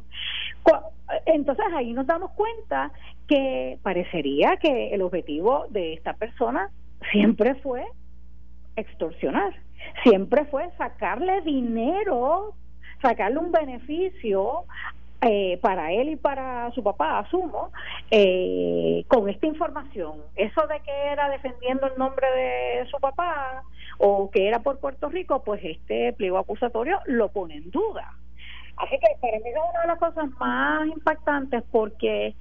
[1.24, 2.90] Entonces ahí nos damos cuenta
[3.26, 6.70] que parecería que el objetivo de esta persona
[7.10, 7.86] siempre fue
[8.76, 9.54] extorsionar,
[10.02, 12.54] siempre fue sacarle dinero
[13.02, 14.64] sacarle un beneficio
[15.20, 17.72] eh, para él y para su papá, asumo,
[18.10, 20.22] eh, con esta información.
[20.36, 23.64] Eso de que era defendiendo el nombre de su papá
[23.98, 28.14] o que era por Puerto Rico, pues este pliego acusatorio lo pone en duda.
[28.76, 32.34] Así que para mí es una de las cosas más impactantes porque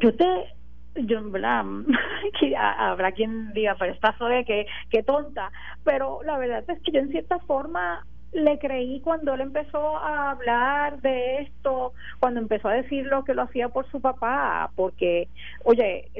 [0.00, 0.54] yo te
[0.94, 1.20] yo
[2.58, 5.52] habrá quien diga pero esta soy que, que tonta
[5.84, 10.30] pero la verdad es que yo en cierta forma le creí cuando él empezó a
[10.30, 15.28] hablar de esto, cuando empezó a decir lo que lo hacía por su papá, porque,
[15.64, 16.10] oye,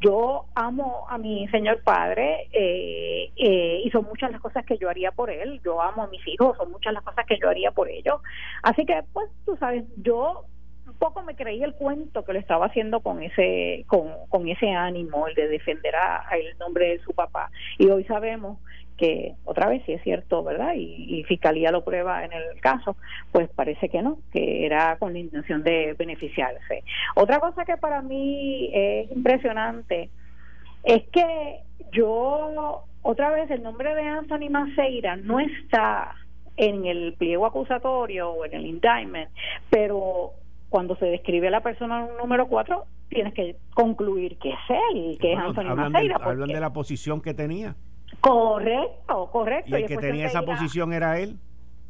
[0.00, 4.88] yo amo a mi señor padre eh, eh, y son muchas las cosas que yo
[4.88, 7.70] haría por él, yo amo a mis hijos, son muchas las cosas que yo haría
[7.70, 8.20] por ellos.
[8.62, 10.46] Así que, pues, tú sabes, yo
[10.86, 14.70] un poco me creí el cuento que le estaba haciendo con ese con, con ese
[14.70, 18.58] ánimo el de defender a, el nombre de su papá y hoy sabemos
[19.00, 22.96] que otra vez si es cierto verdad y, fiscalía lo prueba en el caso
[23.32, 26.84] pues parece que no que era con la intención de beneficiarse
[27.16, 30.10] otra cosa que para mí es impresionante
[30.84, 31.60] es que
[31.92, 36.14] yo otra vez el nombre de Anthony Maceira no está
[36.56, 39.30] en el pliego acusatorio o en el indictment,
[39.70, 40.32] pero
[40.68, 44.58] cuando se describe a la persona número cuatro, tienes que concluir que es
[44.94, 46.18] él, que es Anthony hablan Maceira.
[46.18, 47.74] De, hablan de la posición que tenía.
[48.20, 49.78] Correcto, correcto.
[49.78, 51.38] Y el que tenía esa posición era él.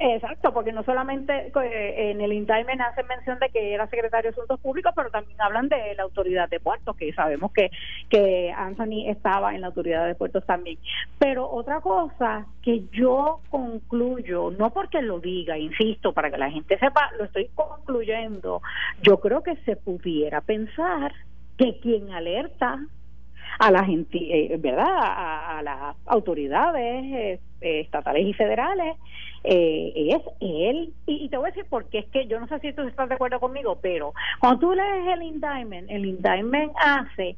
[0.03, 4.35] Exacto, porque no solamente eh, en el indictment hacen mención de que era secretario de
[4.35, 7.71] Asuntos Públicos, pero también hablan de la autoridad de puertos, que sabemos que,
[8.09, 10.79] que Anthony estaba en la autoridad de puertos también.
[11.19, 16.79] Pero otra cosa que yo concluyo, no porque lo diga, insisto, para que la gente
[16.79, 18.63] sepa, lo estoy concluyendo,
[19.03, 21.13] yo creo que se pudiera pensar
[21.59, 22.79] que quien alerta
[23.59, 24.87] a la gente, eh, ¿verdad?
[24.89, 28.97] A, las autoridades eh, estatales y federales
[29.45, 30.93] eh, es él.
[31.07, 33.15] Y, te voy a decir porque es que yo no sé si tú estás de
[33.15, 37.37] acuerdo conmigo, pero cuando tú lees el indictment, el indictment hace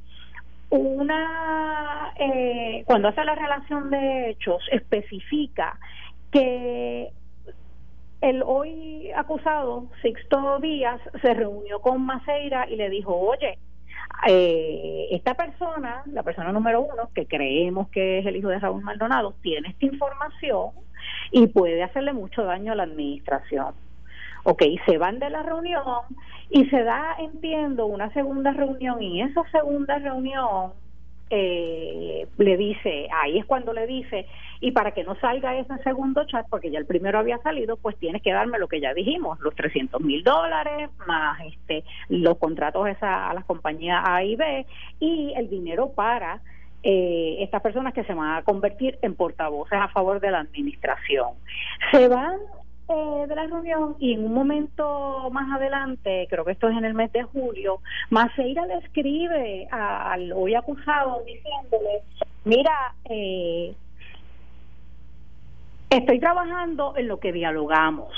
[0.70, 5.78] una, eh, cuando hace la relación de hechos, especifica
[6.30, 7.10] que
[8.22, 13.58] el hoy acusado, Sixto Díaz, se reunió con Maceira y le dijo, oye,
[14.28, 18.82] eh, esta persona, la persona número uno, que creemos que es el hijo de Raúl
[18.82, 20.70] Maldonado, tiene esta información
[21.30, 23.74] y puede hacerle mucho daño a la administración.
[24.44, 26.02] Ok, se van de la reunión
[26.50, 30.72] y se da, entiendo, una segunda reunión y esa segunda reunión
[31.34, 34.26] eh, le dice, ahí es cuando le dice,
[34.60, 37.96] y para que no salga ese segundo chat, porque ya el primero había salido, pues
[37.96, 42.86] tienes que darme lo que ya dijimos, los 300 mil dólares, más este los contratos
[43.00, 44.66] a las compañías A y B,
[45.00, 46.42] y el dinero para
[46.82, 51.30] eh, estas personas que se van a convertir en portavoces a favor de la administración.
[51.92, 52.40] Se van
[52.92, 56.84] eh, de la reunión y en un momento más adelante, creo que esto es en
[56.84, 57.80] el mes de julio,
[58.10, 62.02] Maceira le escribe al hoy acusado diciéndole,
[62.44, 63.74] mira, eh,
[65.90, 68.12] estoy trabajando en lo que dialogamos.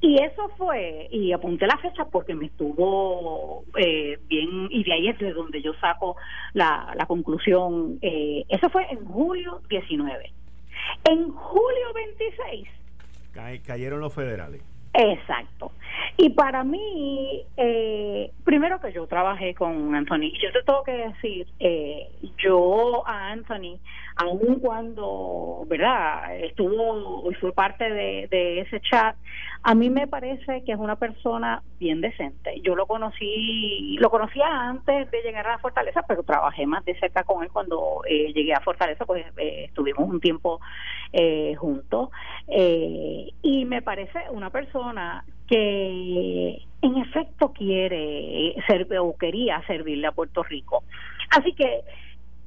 [0.00, 5.08] Y eso fue, y apunté la fecha porque me estuvo eh, bien, y de ahí
[5.08, 6.16] es de donde yo saco
[6.52, 7.98] la, la conclusión.
[8.02, 10.30] Eh, eso fue en julio 19.
[11.08, 12.68] En julio 26
[13.34, 14.62] cayeron los federales.
[14.94, 15.72] Exacto.
[16.16, 21.48] Y para mí, eh, primero que yo trabajé con Anthony, yo te tengo que decir,
[21.58, 22.08] eh,
[22.38, 23.78] yo a Anthony,
[24.16, 26.36] aun cuando, ¿verdad?
[26.36, 29.16] Estuvo y fue parte de, ese chat,
[29.62, 32.60] a mí me parece que es una persona bien decente.
[32.62, 36.98] Yo lo conocí, lo conocía antes de llegar a la Fortaleza, pero trabajé más de
[37.00, 40.60] cerca con él cuando eh, llegué a Fortaleza, pues eh, estuvimos un tiempo
[41.12, 42.10] eh, juntos.
[42.46, 50.42] y me parece una persona que en efecto quiere ser o quería servirle a Puerto
[50.42, 50.84] Rico.
[51.30, 51.82] Así que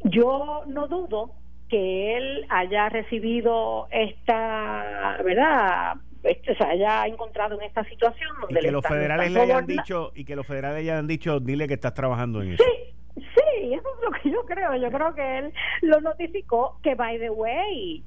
[0.04, 1.32] yo no dudo
[1.70, 5.96] que él haya recibido esta, ¿verdad?
[6.24, 10.12] Este, se haya encontrado en esta situación donde y que los federales le hayan dicho
[10.16, 12.64] y que los federales le hayan dicho dile que estás trabajando en eso.
[12.64, 12.88] Sí
[13.18, 14.76] sí eso es lo que yo creo.
[14.76, 18.04] Yo creo que él lo notificó que by the way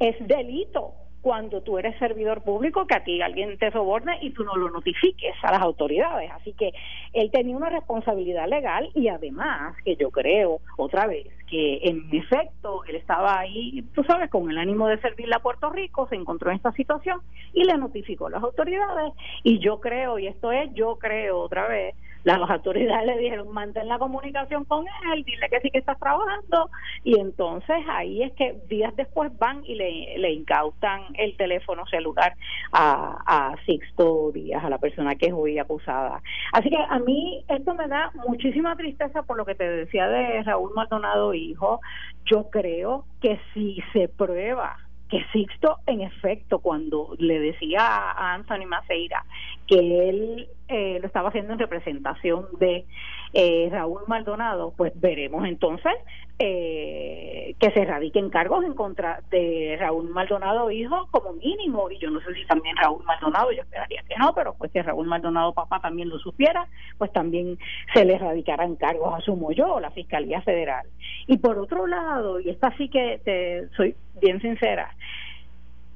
[0.00, 4.44] es delito cuando tú eres servidor público que a ti alguien te soborne y tú
[4.44, 6.30] no lo notifiques a las autoridades.
[6.30, 6.72] Así que
[7.12, 12.84] él tenía una responsabilidad legal y además que yo creo, otra vez, que en efecto
[12.84, 16.50] él estaba ahí, tú sabes, con el ánimo de servirle a Puerto Rico, se encontró
[16.50, 17.20] en esta situación
[17.52, 19.12] y le notificó a las autoridades
[19.42, 21.94] y yo creo, y esto es, yo creo otra vez,
[22.24, 26.70] las autoridades le dijeron mantén la comunicación con él, dile que sí que estás trabajando
[27.04, 32.34] y entonces ahí es que días después van y le, incautan el teléfono celular
[32.72, 36.22] a, a Sixto Díaz, a la persona que es hoy acusada.
[36.52, 40.42] Así que a mí esto me da muchísima tristeza por lo que te decía de
[40.42, 41.80] Raúl Maldonado hijo,
[42.24, 44.76] yo creo que si se prueba
[45.10, 49.24] que Sixto, en efecto, cuando le decía a Anthony Maceira
[49.70, 52.86] que él eh, lo estaba haciendo en representación de
[53.32, 55.92] eh, Raúl Maldonado, pues veremos entonces
[56.40, 61.88] eh, que se radiquen cargos en contra de Raúl Maldonado hijo como mínimo.
[61.88, 64.82] Y yo no sé si también Raúl Maldonado yo esperaría que no pero pues que
[64.82, 66.66] Raúl Maldonado papá también lo supiera
[66.98, 67.56] pues también
[67.94, 70.88] se le radicarán cargos asumo yo la Fiscalía Federal.
[71.28, 74.90] Y por otro lado y esta sí que te soy bien sincera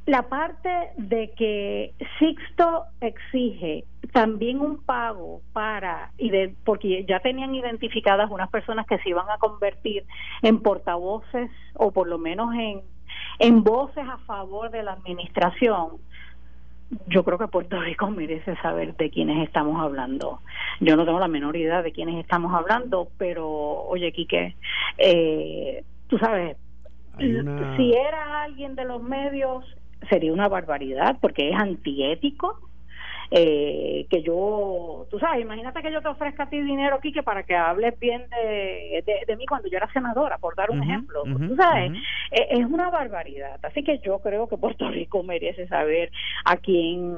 [0.07, 7.55] la parte de que Sixto exige también un pago para y de, porque ya tenían
[7.55, 10.05] identificadas unas personas que se iban a convertir
[10.43, 12.83] en portavoces o por lo menos en
[13.39, 15.99] en voces a favor de la administración
[17.07, 20.41] yo creo que Puerto Rico merece saber de quiénes estamos hablando.
[20.81, 24.57] Yo no tengo la menor idea de quiénes estamos hablando, pero oye, Quique,
[24.99, 26.57] eh, tú sabes,
[27.19, 29.65] si era alguien de los medios,
[30.09, 32.59] sería una barbaridad porque es antiético.
[33.31, 37.43] Eh, que yo, tú sabes, imagínate que yo te ofrezca a ti dinero, Quique, para
[37.43, 41.25] que hables bien de, de, mí cuando yo era senadora, por dar un ejemplo.
[41.25, 41.91] tú sabes,
[42.31, 43.59] eh, es una barbaridad.
[43.63, 46.13] Así que yo creo que Puerto Rico merece saber
[46.45, 47.17] a quién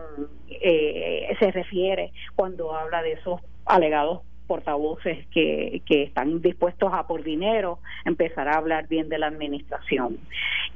[0.49, 7.23] eh, se refiere cuando habla de esos alegados portavoces que, que están dispuestos a por
[7.23, 10.19] dinero empezar a hablar bien de la administración.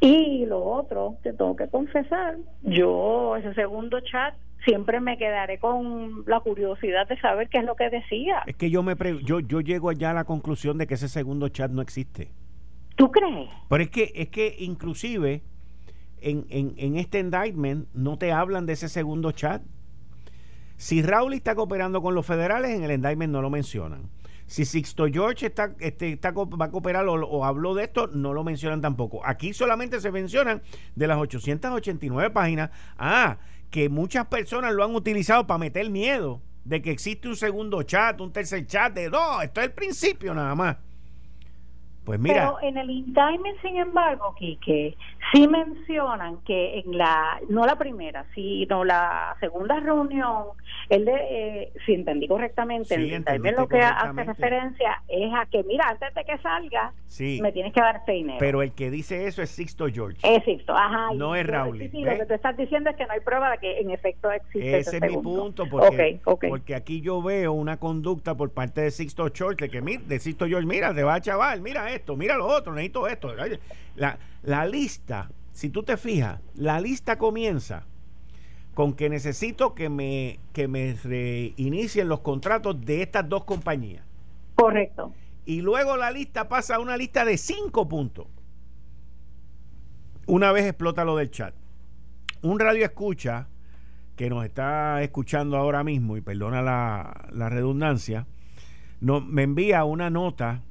[0.01, 6.25] Y lo otro, te tengo que confesar, yo ese segundo chat siempre me quedaré con
[6.27, 8.43] la curiosidad de saber qué es lo que decía.
[8.47, 8.95] Es que yo me
[9.25, 12.31] yo yo llego allá a la conclusión de que ese segundo chat no existe.
[12.97, 13.49] ¿Tú crees?
[13.69, 15.43] Pero es que es que inclusive
[16.21, 19.63] en, en, en este indictment no te hablan de ese segundo chat.
[20.81, 24.09] Si Raúl está cooperando con los federales, en el indictment no lo mencionan.
[24.47, 28.45] Si Sixto George está, este, está, va a cooperar o, habló de esto, no lo
[28.45, 29.21] mencionan tampoco.
[29.27, 30.63] Aquí solamente se mencionan
[30.95, 32.71] de las 889 páginas.
[32.97, 33.37] Ah,
[33.69, 38.19] que muchas personas lo han utilizado para meter miedo de que existe un segundo chat,
[38.19, 40.79] un tercer chat, de no, esto es el principio nada más.
[42.11, 42.57] Pues mira.
[42.59, 44.97] Pero en el indictment, sin embargo, que
[45.33, 50.47] sí mencionan que en la, no la primera, sino la segunda reunión,
[50.89, 55.63] él de, eh, si entendí correctamente, el indictment lo que hace referencia es a que,
[55.63, 56.93] mira, antes de que salga,
[57.41, 60.19] me tienes que dar seis Pero el que dice eso es Sixto George.
[60.25, 61.11] Es Sixto, ajá.
[61.15, 61.79] No es Raúl.
[61.79, 63.91] Sí, sí, lo que tú estás diciendo es que no hay prueba de que en
[63.91, 68.81] efecto existe ese, es mi punto, porque, porque aquí yo veo una conducta por parte
[68.81, 72.37] de Sixto George de que, de Sixto George, mira, te va chaval, mira esto, mira
[72.37, 73.33] lo otro, necesito esto.
[73.97, 77.87] La, la lista, si tú te fijas, la lista comienza
[78.75, 84.05] con que necesito que me, que me reinicien los contratos de estas dos compañías.
[84.55, 85.13] Correcto.
[85.45, 88.27] Y luego la lista pasa a una lista de cinco puntos.
[90.27, 91.55] Una vez explota lo del chat.
[92.43, 93.49] Un radio escucha
[94.17, 98.27] que nos está escuchando ahora mismo, y perdona la, la redundancia,
[99.01, 100.63] no, me envía una nota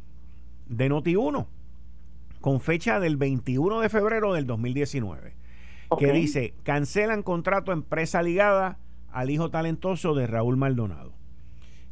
[0.70, 1.48] de Noti1
[2.40, 5.36] con fecha del 21 de febrero del 2019,
[5.98, 8.80] que dice, cancelan contrato empresa ligada
[9.12, 11.14] al hijo talentoso de Raúl Maldonado.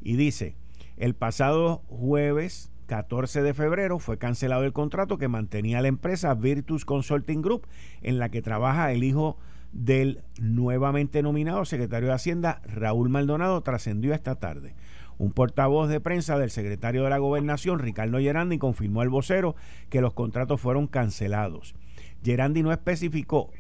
[0.02, 0.56] Y dice,
[0.96, 6.86] el pasado jueves 14 de febrero fue cancelado el contrato que mantenía la empresa Virtus
[6.86, 7.68] Consulting Group,
[8.02, 9.38] en la que trabaja el hijo
[9.74, 14.76] del nuevamente nominado secretario de Hacienda, Raúl Maldonado, trascendió esta tarde.
[15.18, 19.56] Un portavoz de prensa del secretario de la Gobernación, Ricardo Gerandi, confirmó al vocero
[19.90, 21.76] que los contratos fueron cancelados.
[22.24, 23.52] Gerandi no especificó,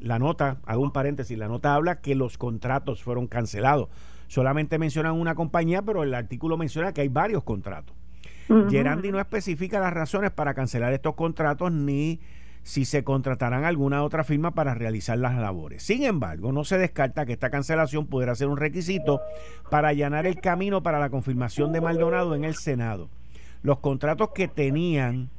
[0.00, 3.88] la nota, hago un paréntesis, la nota habla que los contratos fueron cancelados.
[4.26, 7.96] Solamente mencionan una compañía, pero el artículo menciona que hay varios contratos.
[8.70, 12.20] Gerandi no especifica las razones para cancelar estos contratos ni
[12.68, 15.82] si se contratarán alguna otra firma para realizar las labores.
[15.82, 19.22] Sin embargo, no se descarta que esta cancelación pudiera ser un requisito
[19.70, 23.08] para allanar el camino para la confirmación de Maldonado en el Senado.
[23.62, 25.30] Los contratos que tenían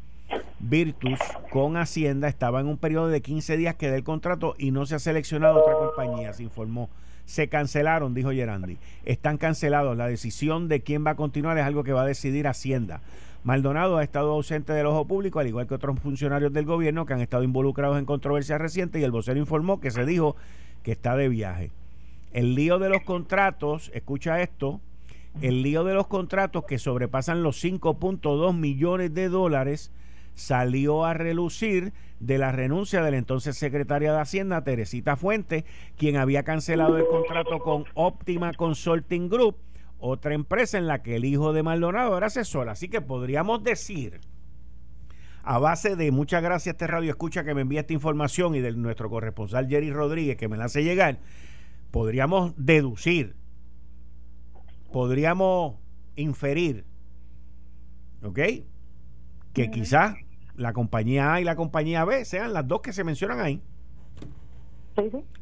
[0.58, 1.20] Virtus
[1.52, 4.96] con Hacienda estaban en un periodo de 15 días que del contrato y no se
[4.96, 6.90] ha seleccionado otra compañía, se informó.
[7.26, 8.80] Se cancelaron, dijo Gerandi.
[9.06, 9.96] Están cancelados.
[9.96, 13.02] La decisión de quién va a continuar es algo que va a decidir Hacienda.
[13.44, 17.14] Maldonado ha estado ausente del ojo público, al igual que otros funcionarios del gobierno que
[17.14, 20.36] han estado involucrados en controversias recientes y el vocero informó que se dijo
[20.84, 21.72] que está de viaje.
[22.34, 24.82] El lío de los contratos, escucha esto,
[25.42, 29.92] el lío de los contratos que sobrepasan los 5.2 millones de dólares
[30.34, 35.66] salió a relucir de la renuncia de la entonces secretaria de Hacienda, Teresita Fuente,
[35.98, 39.56] quien había cancelado el contrato con Optima Consulting Group
[40.00, 42.70] otra empresa en la que el hijo de Maldonado era asesor.
[42.70, 44.22] Así que podríamos decir,
[45.44, 48.62] a base de muchas gracias a este radio escucha que me envía esta información y
[48.62, 51.20] de nuestro corresponsal Jerry Rodríguez que me la hace llegar,
[51.92, 53.36] podríamos deducir,
[54.92, 55.76] podríamos
[56.16, 56.86] inferir,
[58.24, 58.40] ¿ok?
[59.54, 60.16] Que quizás
[60.56, 63.62] la compañía A y la compañía B sean las dos que se mencionan ahí.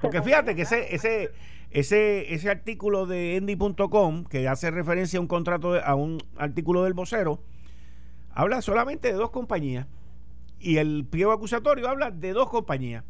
[0.01, 1.31] Porque fíjate que ese, ese,
[1.71, 6.93] ese, ese artículo de endy.com que hace referencia a un contrato, a un artículo del
[6.93, 7.41] vocero,
[8.31, 9.87] habla solamente de dos compañías.
[10.59, 13.03] Y el pliego acusatorio habla de dos compañías.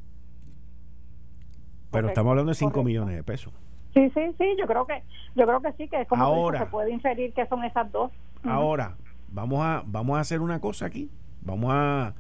[1.91, 3.53] Pero estamos hablando de 5 millones de pesos.
[3.93, 5.01] Sí, sí, sí, yo creo que
[5.35, 8.11] yo creo que sí, que es como ahora, se puede inferir que son esas dos.
[8.43, 8.97] Ahora,
[9.29, 11.09] vamos a vamos a hacer una cosa aquí.
[11.41, 12.13] Vamos a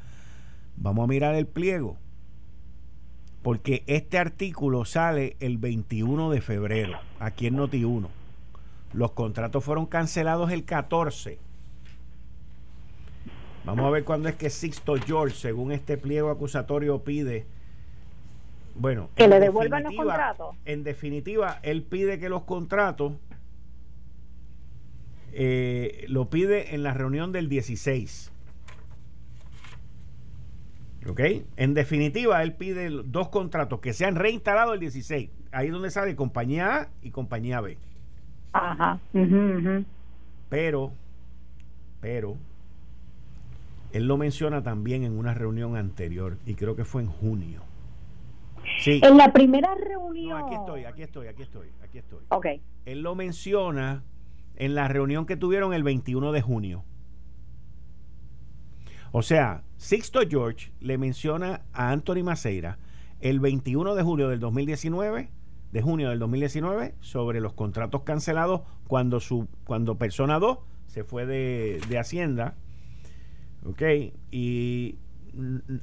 [0.77, 1.97] vamos a mirar el pliego
[3.47, 8.09] porque este artículo sale el 21 de febrero, aquí en Noti1.
[8.91, 11.39] Los contratos fueron cancelados el 14.
[13.63, 17.45] Vamos a ver cuándo es que Sixto George, según este pliego acusatorio, pide.
[18.75, 20.57] Bueno, que le devuelvan los contratos.
[20.65, 23.13] En definitiva, él pide que los contratos
[25.31, 28.29] eh, lo pide en la reunión del 16.
[31.09, 31.21] ¿Ok?
[31.55, 35.29] En definitiva, él pide dos contratos que sean reinstalados el 16.
[35.51, 37.77] Ahí es donde sale compañía A y compañía B.
[38.53, 38.99] Ajá.
[40.49, 40.91] Pero,
[42.01, 42.37] pero,
[43.93, 47.61] él lo menciona también en una reunión anterior y creo que fue en junio.
[48.79, 48.99] Sí.
[49.03, 50.41] En la primera reunión.
[50.43, 52.19] aquí estoy, aquí estoy, aquí estoy, aquí estoy.
[52.29, 52.47] Ok.
[52.85, 54.03] Él lo menciona
[54.57, 56.83] en la reunión que tuvieron el 21 de junio.
[59.11, 62.77] O sea, Sixto George le menciona a Anthony Maceira
[63.19, 65.31] el 21 de julio del 2019,
[65.71, 71.25] de junio del 2019, sobre los contratos cancelados cuando su cuando persona 2 se fue
[71.25, 72.55] de, Hacienda.
[73.65, 73.81] ¿Ok?
[74.31, 74.97] Y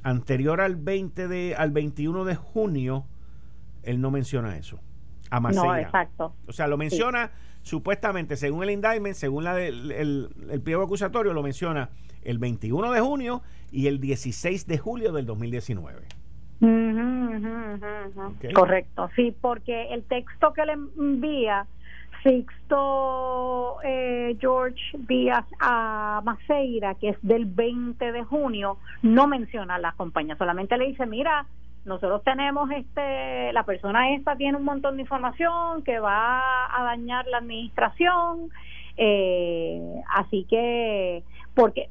[0.03, 3.05] anterior al 20 de al 21 de junio
[3.83, 4.79] él no menciona eso.
[5.29, 5.67] A Maceira.
[5.67, 6.35] No, exacto.
[6.47, 7.31] O sea, lo menciona
[7.65, 11.89] supuestamente según el indictment, según la del el, pliego acusatorio lo menciona
[12.23, 13.41] el 21 de junio
[13.71, 16.03] y el 16 de julio del 2019.
[18.53, 21.65] Correcto, sí, porque el texto que le envía
[22.21, 29.79] Sixto eh, George Díaz a Maceira, que es del 20 de junio, no menciona a
[29.79, 31.47] la compañía, solamente le dice, mira,
[31.85, 37.27] nosotros tenemos este, la persona esta tiene un montón de información que va a dañar
[37.27, 38.49] la administración,
[38.97, 41.23] eh, así que,
[41.53, 41.89] porque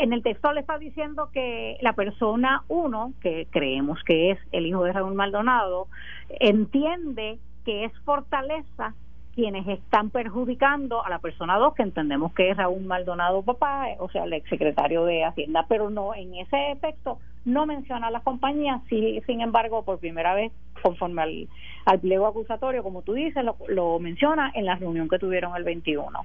[0.00, 4.66] en el texto le está diciendo que la persona uno, que creemos que es el
[4.66, 5.88] hijo de Raúl Maldonado,
[6.28, 8.94] entiende que es fortaleza
[9.40, 14.10] quienes están perjudicando a la persona 2, que entendemos que es Raúl Maldonado papá, o
[14.10, 18.82] sea, el exsecretario de Hacienda, pero no, en ese texto no menciona a las compañías,
[18.90, 21.48] sí, sin embargo, por primera vez, conforme al,
[21.86, 26.20] al pliego acusatorio, como tú dices, lo, menciona en la reunión que tuvieron el 21.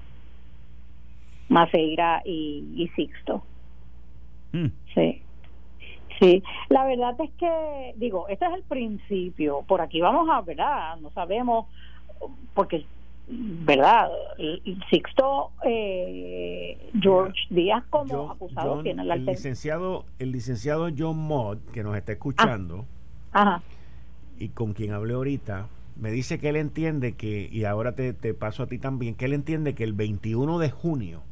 [1.48, 3.42] Maceira y, y Sixto.
[4.52, 4.66] Mm.
[4.94, 5.22] Sí.
[6.20, 9.62] Sí, la verdad es que, digo, este es el principio.
[9.66, 10.96] Por aquí vamos a, ¿verdad?
[10.98, 11.66] No sabemos,
[12.54, 12.84] porque
[13.28, 14.08] verdad
[14.88, 21.96] Sixto eh, George Díaz como acusado tiene el licenciado el licenciado John Mott que nos
[21.96, 22.84] está escuchando
[23.32, 23.60] ah,
[24.38, 25.66] y con quien hablé ahorita
[25.96, 29.24] me dice que él entiende que y ahora te, te, paso a ti también que
[29.24, 31.22] él entiende que el 21 de junio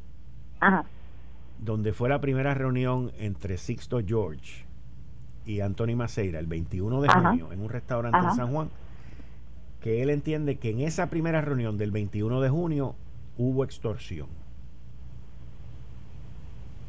[1.59, 4.65] donde fue la primera reunión entre Sixto George
[5.45, 8.69] y Anthony Maceira el 21 de junio en un restaurante en San Juan
[9.85, 12.95] que él entiende que en esa primera reunión del 21 de junio
[13.37, 14.29] hubo extorsión.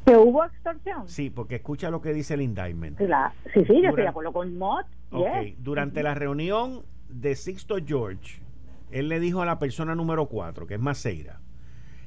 [0.07, 1.07] ¿Que hubo extorsión?
[1.07, 2.99] Sí, porque escucha lo que dice el indictment.
[2.99, 4.87] sí, sí, yo estoy de acuerdo con Mott.
[5.59, 8.41] Durante la reunión de Sixto George,
[8.91, 11.41] él le dijo a la persona número 4, que es Maceira,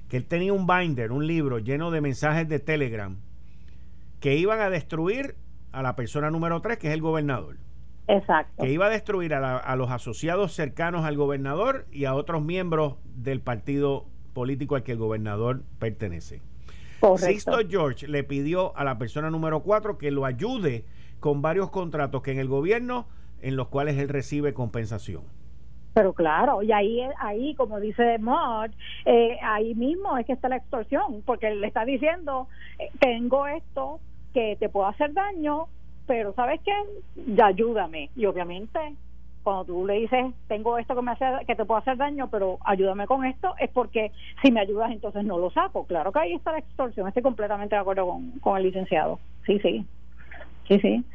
[0.08, 3.16] que él tenía un binder, un libro lleno de mensajes de Telegram
[4.20, 5.36] que iban a destruir
[5.72, 7.58] a la persona número 3, que es el gobernador.
[8.10, 8.64] Exacto.
[8.64, 13.40] Que iba a destruir a, los asociados cercanos al gobernador y a otros miembros del
[13.40, 16.42] partido político al que el gobernador pertenece.
[17.00, 17.28] Correcto.
[17.28, 20.86] Sixto George le pidió a la persona número 4 que lo ayude
[21.20, 23.08] con varios contratos que en el gobierno
[23.42, 25.24] en los cuales él recibe compensación.
[25.94, 28.72] Pero claro, y ahí, ahí como dice Mod,
[29.06, 32.48] eh, ahí mismo es que está la extorsión, porque le está diciendo,
[32.80, 34.00] eh, tengo esto
[34.34, 35.68] que te puedo hacer daño,
[36.10, 36.74] pero ¿sabes qué?
[37.36, 38.10] Ya ayúdame.
[38.16, 38.80] Y obviamente,
[39.44, 42.58] cuando tú le dices, tengo esto que me hace, que te puede hacer daño, pero
[42.66, 45.86] ayúdame con esto, es porque si me ayudas, entonces no lo saco.
[45.86, 47.08] Claro que ahí está la extorsión.
[47.08, 48.08] Estoy completamente de acuerdo
[48.42, 49.20] con, el licenciado.
[49.46, 49.86] Sí, sí.
[50.68, 51.06] Sí, sí.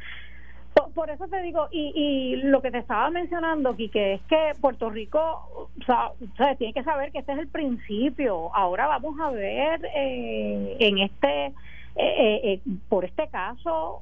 [0.93, 4.89] Por, eso te digo, y, y lo que te estaba mencionando, que es que Puerto
[4.89, 6.13] Rico, o sea,
[6.55, 8.55] tiene que saber que este es el principio.
[8.55, 11.47] Ahora vamos a ver eh, en este,
[11.97, 14.01] eh, eh, por este caso,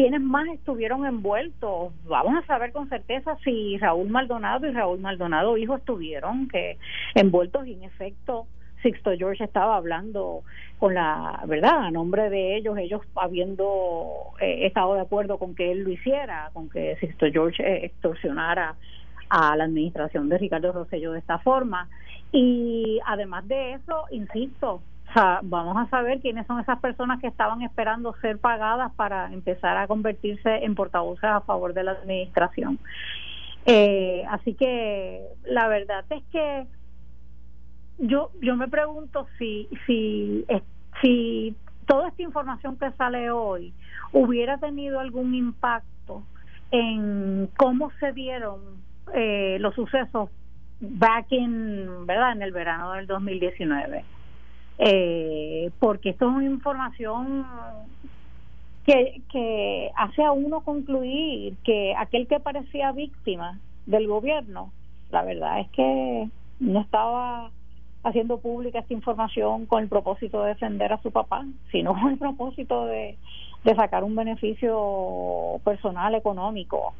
[0.00, 1.92] quiénes más estuvieron envueltos.
[2.06, 6.78] Vamos a saber con certeza si Raúl Maldonado y Raúl Maldonado hijo estuvieron que
[7.14, 8.46] envueltos y en efecto
[8.82, 10.42] Sixto George estaba hablando
[10.78, 15.70] con la verdad a nombre de ellos, ellos habiendo eh, estado de acuerdo con que
[15.70, 18.76] él lo hiciera, con que Sixto George eh, extorsionara
[19.28, 21.90] a la administración de Ricardo Rosello de esta forma.
[22.32, 24.80] Y además de eso, insisto,
[25.42, 29.86] vamos a saber quiénes son esas personas que estaban esperando ser pagadas para empezar a
[29.86, 32.78] convertirse en portavoces a favor de la administración.
[33.66, 36.66] Eh, así que la verdad es que
[37.98, 40.46] yo yo me pregunto si si
[41.02, 41.54] si
[41.86, 43.74] toda esta información que sale hoy
[44.12, 46.22] hubiera tenido algún impacto
[46.70, 48.60] en cómo se dieron
[49.12, 50.30] eh, los sucesos
[50.80, 54.04] back in verdad en el verano del 2019
[54.82, 57.44] eh, porque esto es una información
[58.86, 64.72] que, hace a uno concluir que aquel que parecía víctima del gobierno,
[65.10, 66.28] la verdad es que
[66.60, 67.50] no estaba
[68.02, 72.18] haciendo pública esta información con el propósito de defender a su papá, sino con el
[72.18, 73.18] propósito de,
[73.64, 76.94] de sacar un beneficio personal, económico.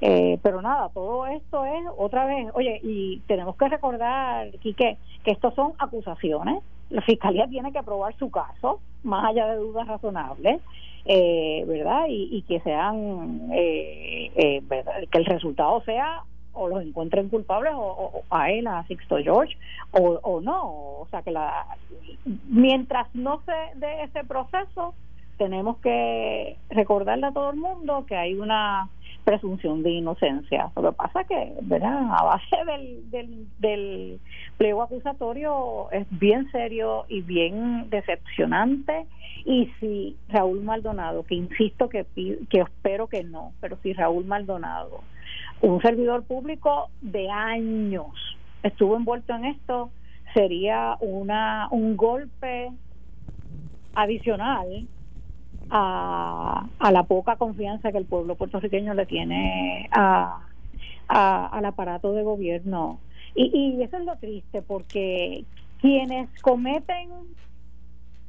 [0.00, 5.32] Eh, pero nada, todo esto es otra vez, oye, y tenemos que recordar, Quique, que
[5.32, 10.60] estos son acusaciones, la fiscalía tiene que probar su caso, más allá de dudas razonables,
[11.04, 12.06] eh, ¿verdad?
[12.08, 14.62] Y, que sean, eh, eh,
[15.10, 16.22] que el resultado sea
[16.52, 19.56] o los encuentren culpables o, a él, a Sixto George,
[19.92, 20.66] o, o no.
[21.00, 21.66] O sea, que la,
[22.48, 24.94] mientras no se dé ese proceso,
[25.36, 28.88] tenemos que recordarle a todo el mundo que hay una
[29.28, 30.70] presunción de inocencia.
[30.74, 32.14] Lo que pasa que, ¿verdad?
[32.18, 34.20] A base del, del, del
[34.56, 39.04] pliego acusatorio es bien serio y bien decepcionante.
[39.44, 45.02] Y si Raúl Maldonado, que insisto que, que espero que no, pero si Raúl Maldonado,
[45.60, 48.06] un servidor público de años,
[48.62, 49.90] estuvo envuelto en esto,
[50.32, 52.70] sería una un golpe
[53.94, 54.88] adicional
[55.70, 60.40] a, a la poca confianza que el pueblo puertorriqueño le tiene a,
[61.08, 63.00] al aparato de gobierno.
[63.34, 65.44] Y, y eso es lo triste, porque
[65.80, 67.10] quienes cometen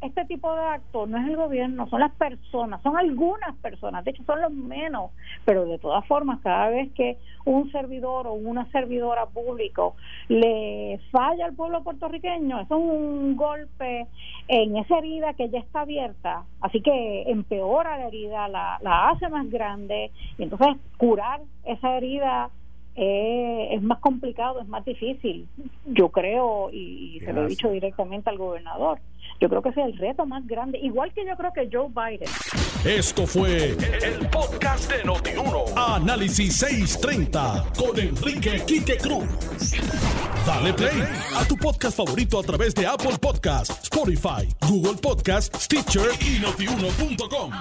[0.02, 4.12] este tipo de actos no es el gobierno, son las personas, son algunas personas, de
[4.12, 5.12] hecho son los menos,
[5.46, 9.96] pero de todas formas, cada vez que un servidor o una servidora público
[10.30, 14.08] le falla al pueblo puertorriqueño, eso es un golpe
[14.48, 19.28] en esa herida que ya está abierta, así que empeora la herida, la, la hace
[19.30, 22.50] más grande, y entonces curar esa herida
[22.96, 25.48] eh, es más complicado, es más difícil.
[25.86, 29.00] Yo creo, y, se lo he dicho directamente al gobernador,
[29.40, 31.88] yo creo que ese es el reto más grande, igual que yo creo que Joe
[31.88, 32.28] Biden.
[32.86, 35.66] Esto fue el, podcast de Notiuno.
[35.76, 39.74] Análisis 630 con Enrique Quique Cruz.
[40.46, 41.04] Dale play
[41.38, 47.52] a tu podcast favorito a través de Apple Podcasts, Spotify, Google Podcasts, Stitcher y notiuno.com.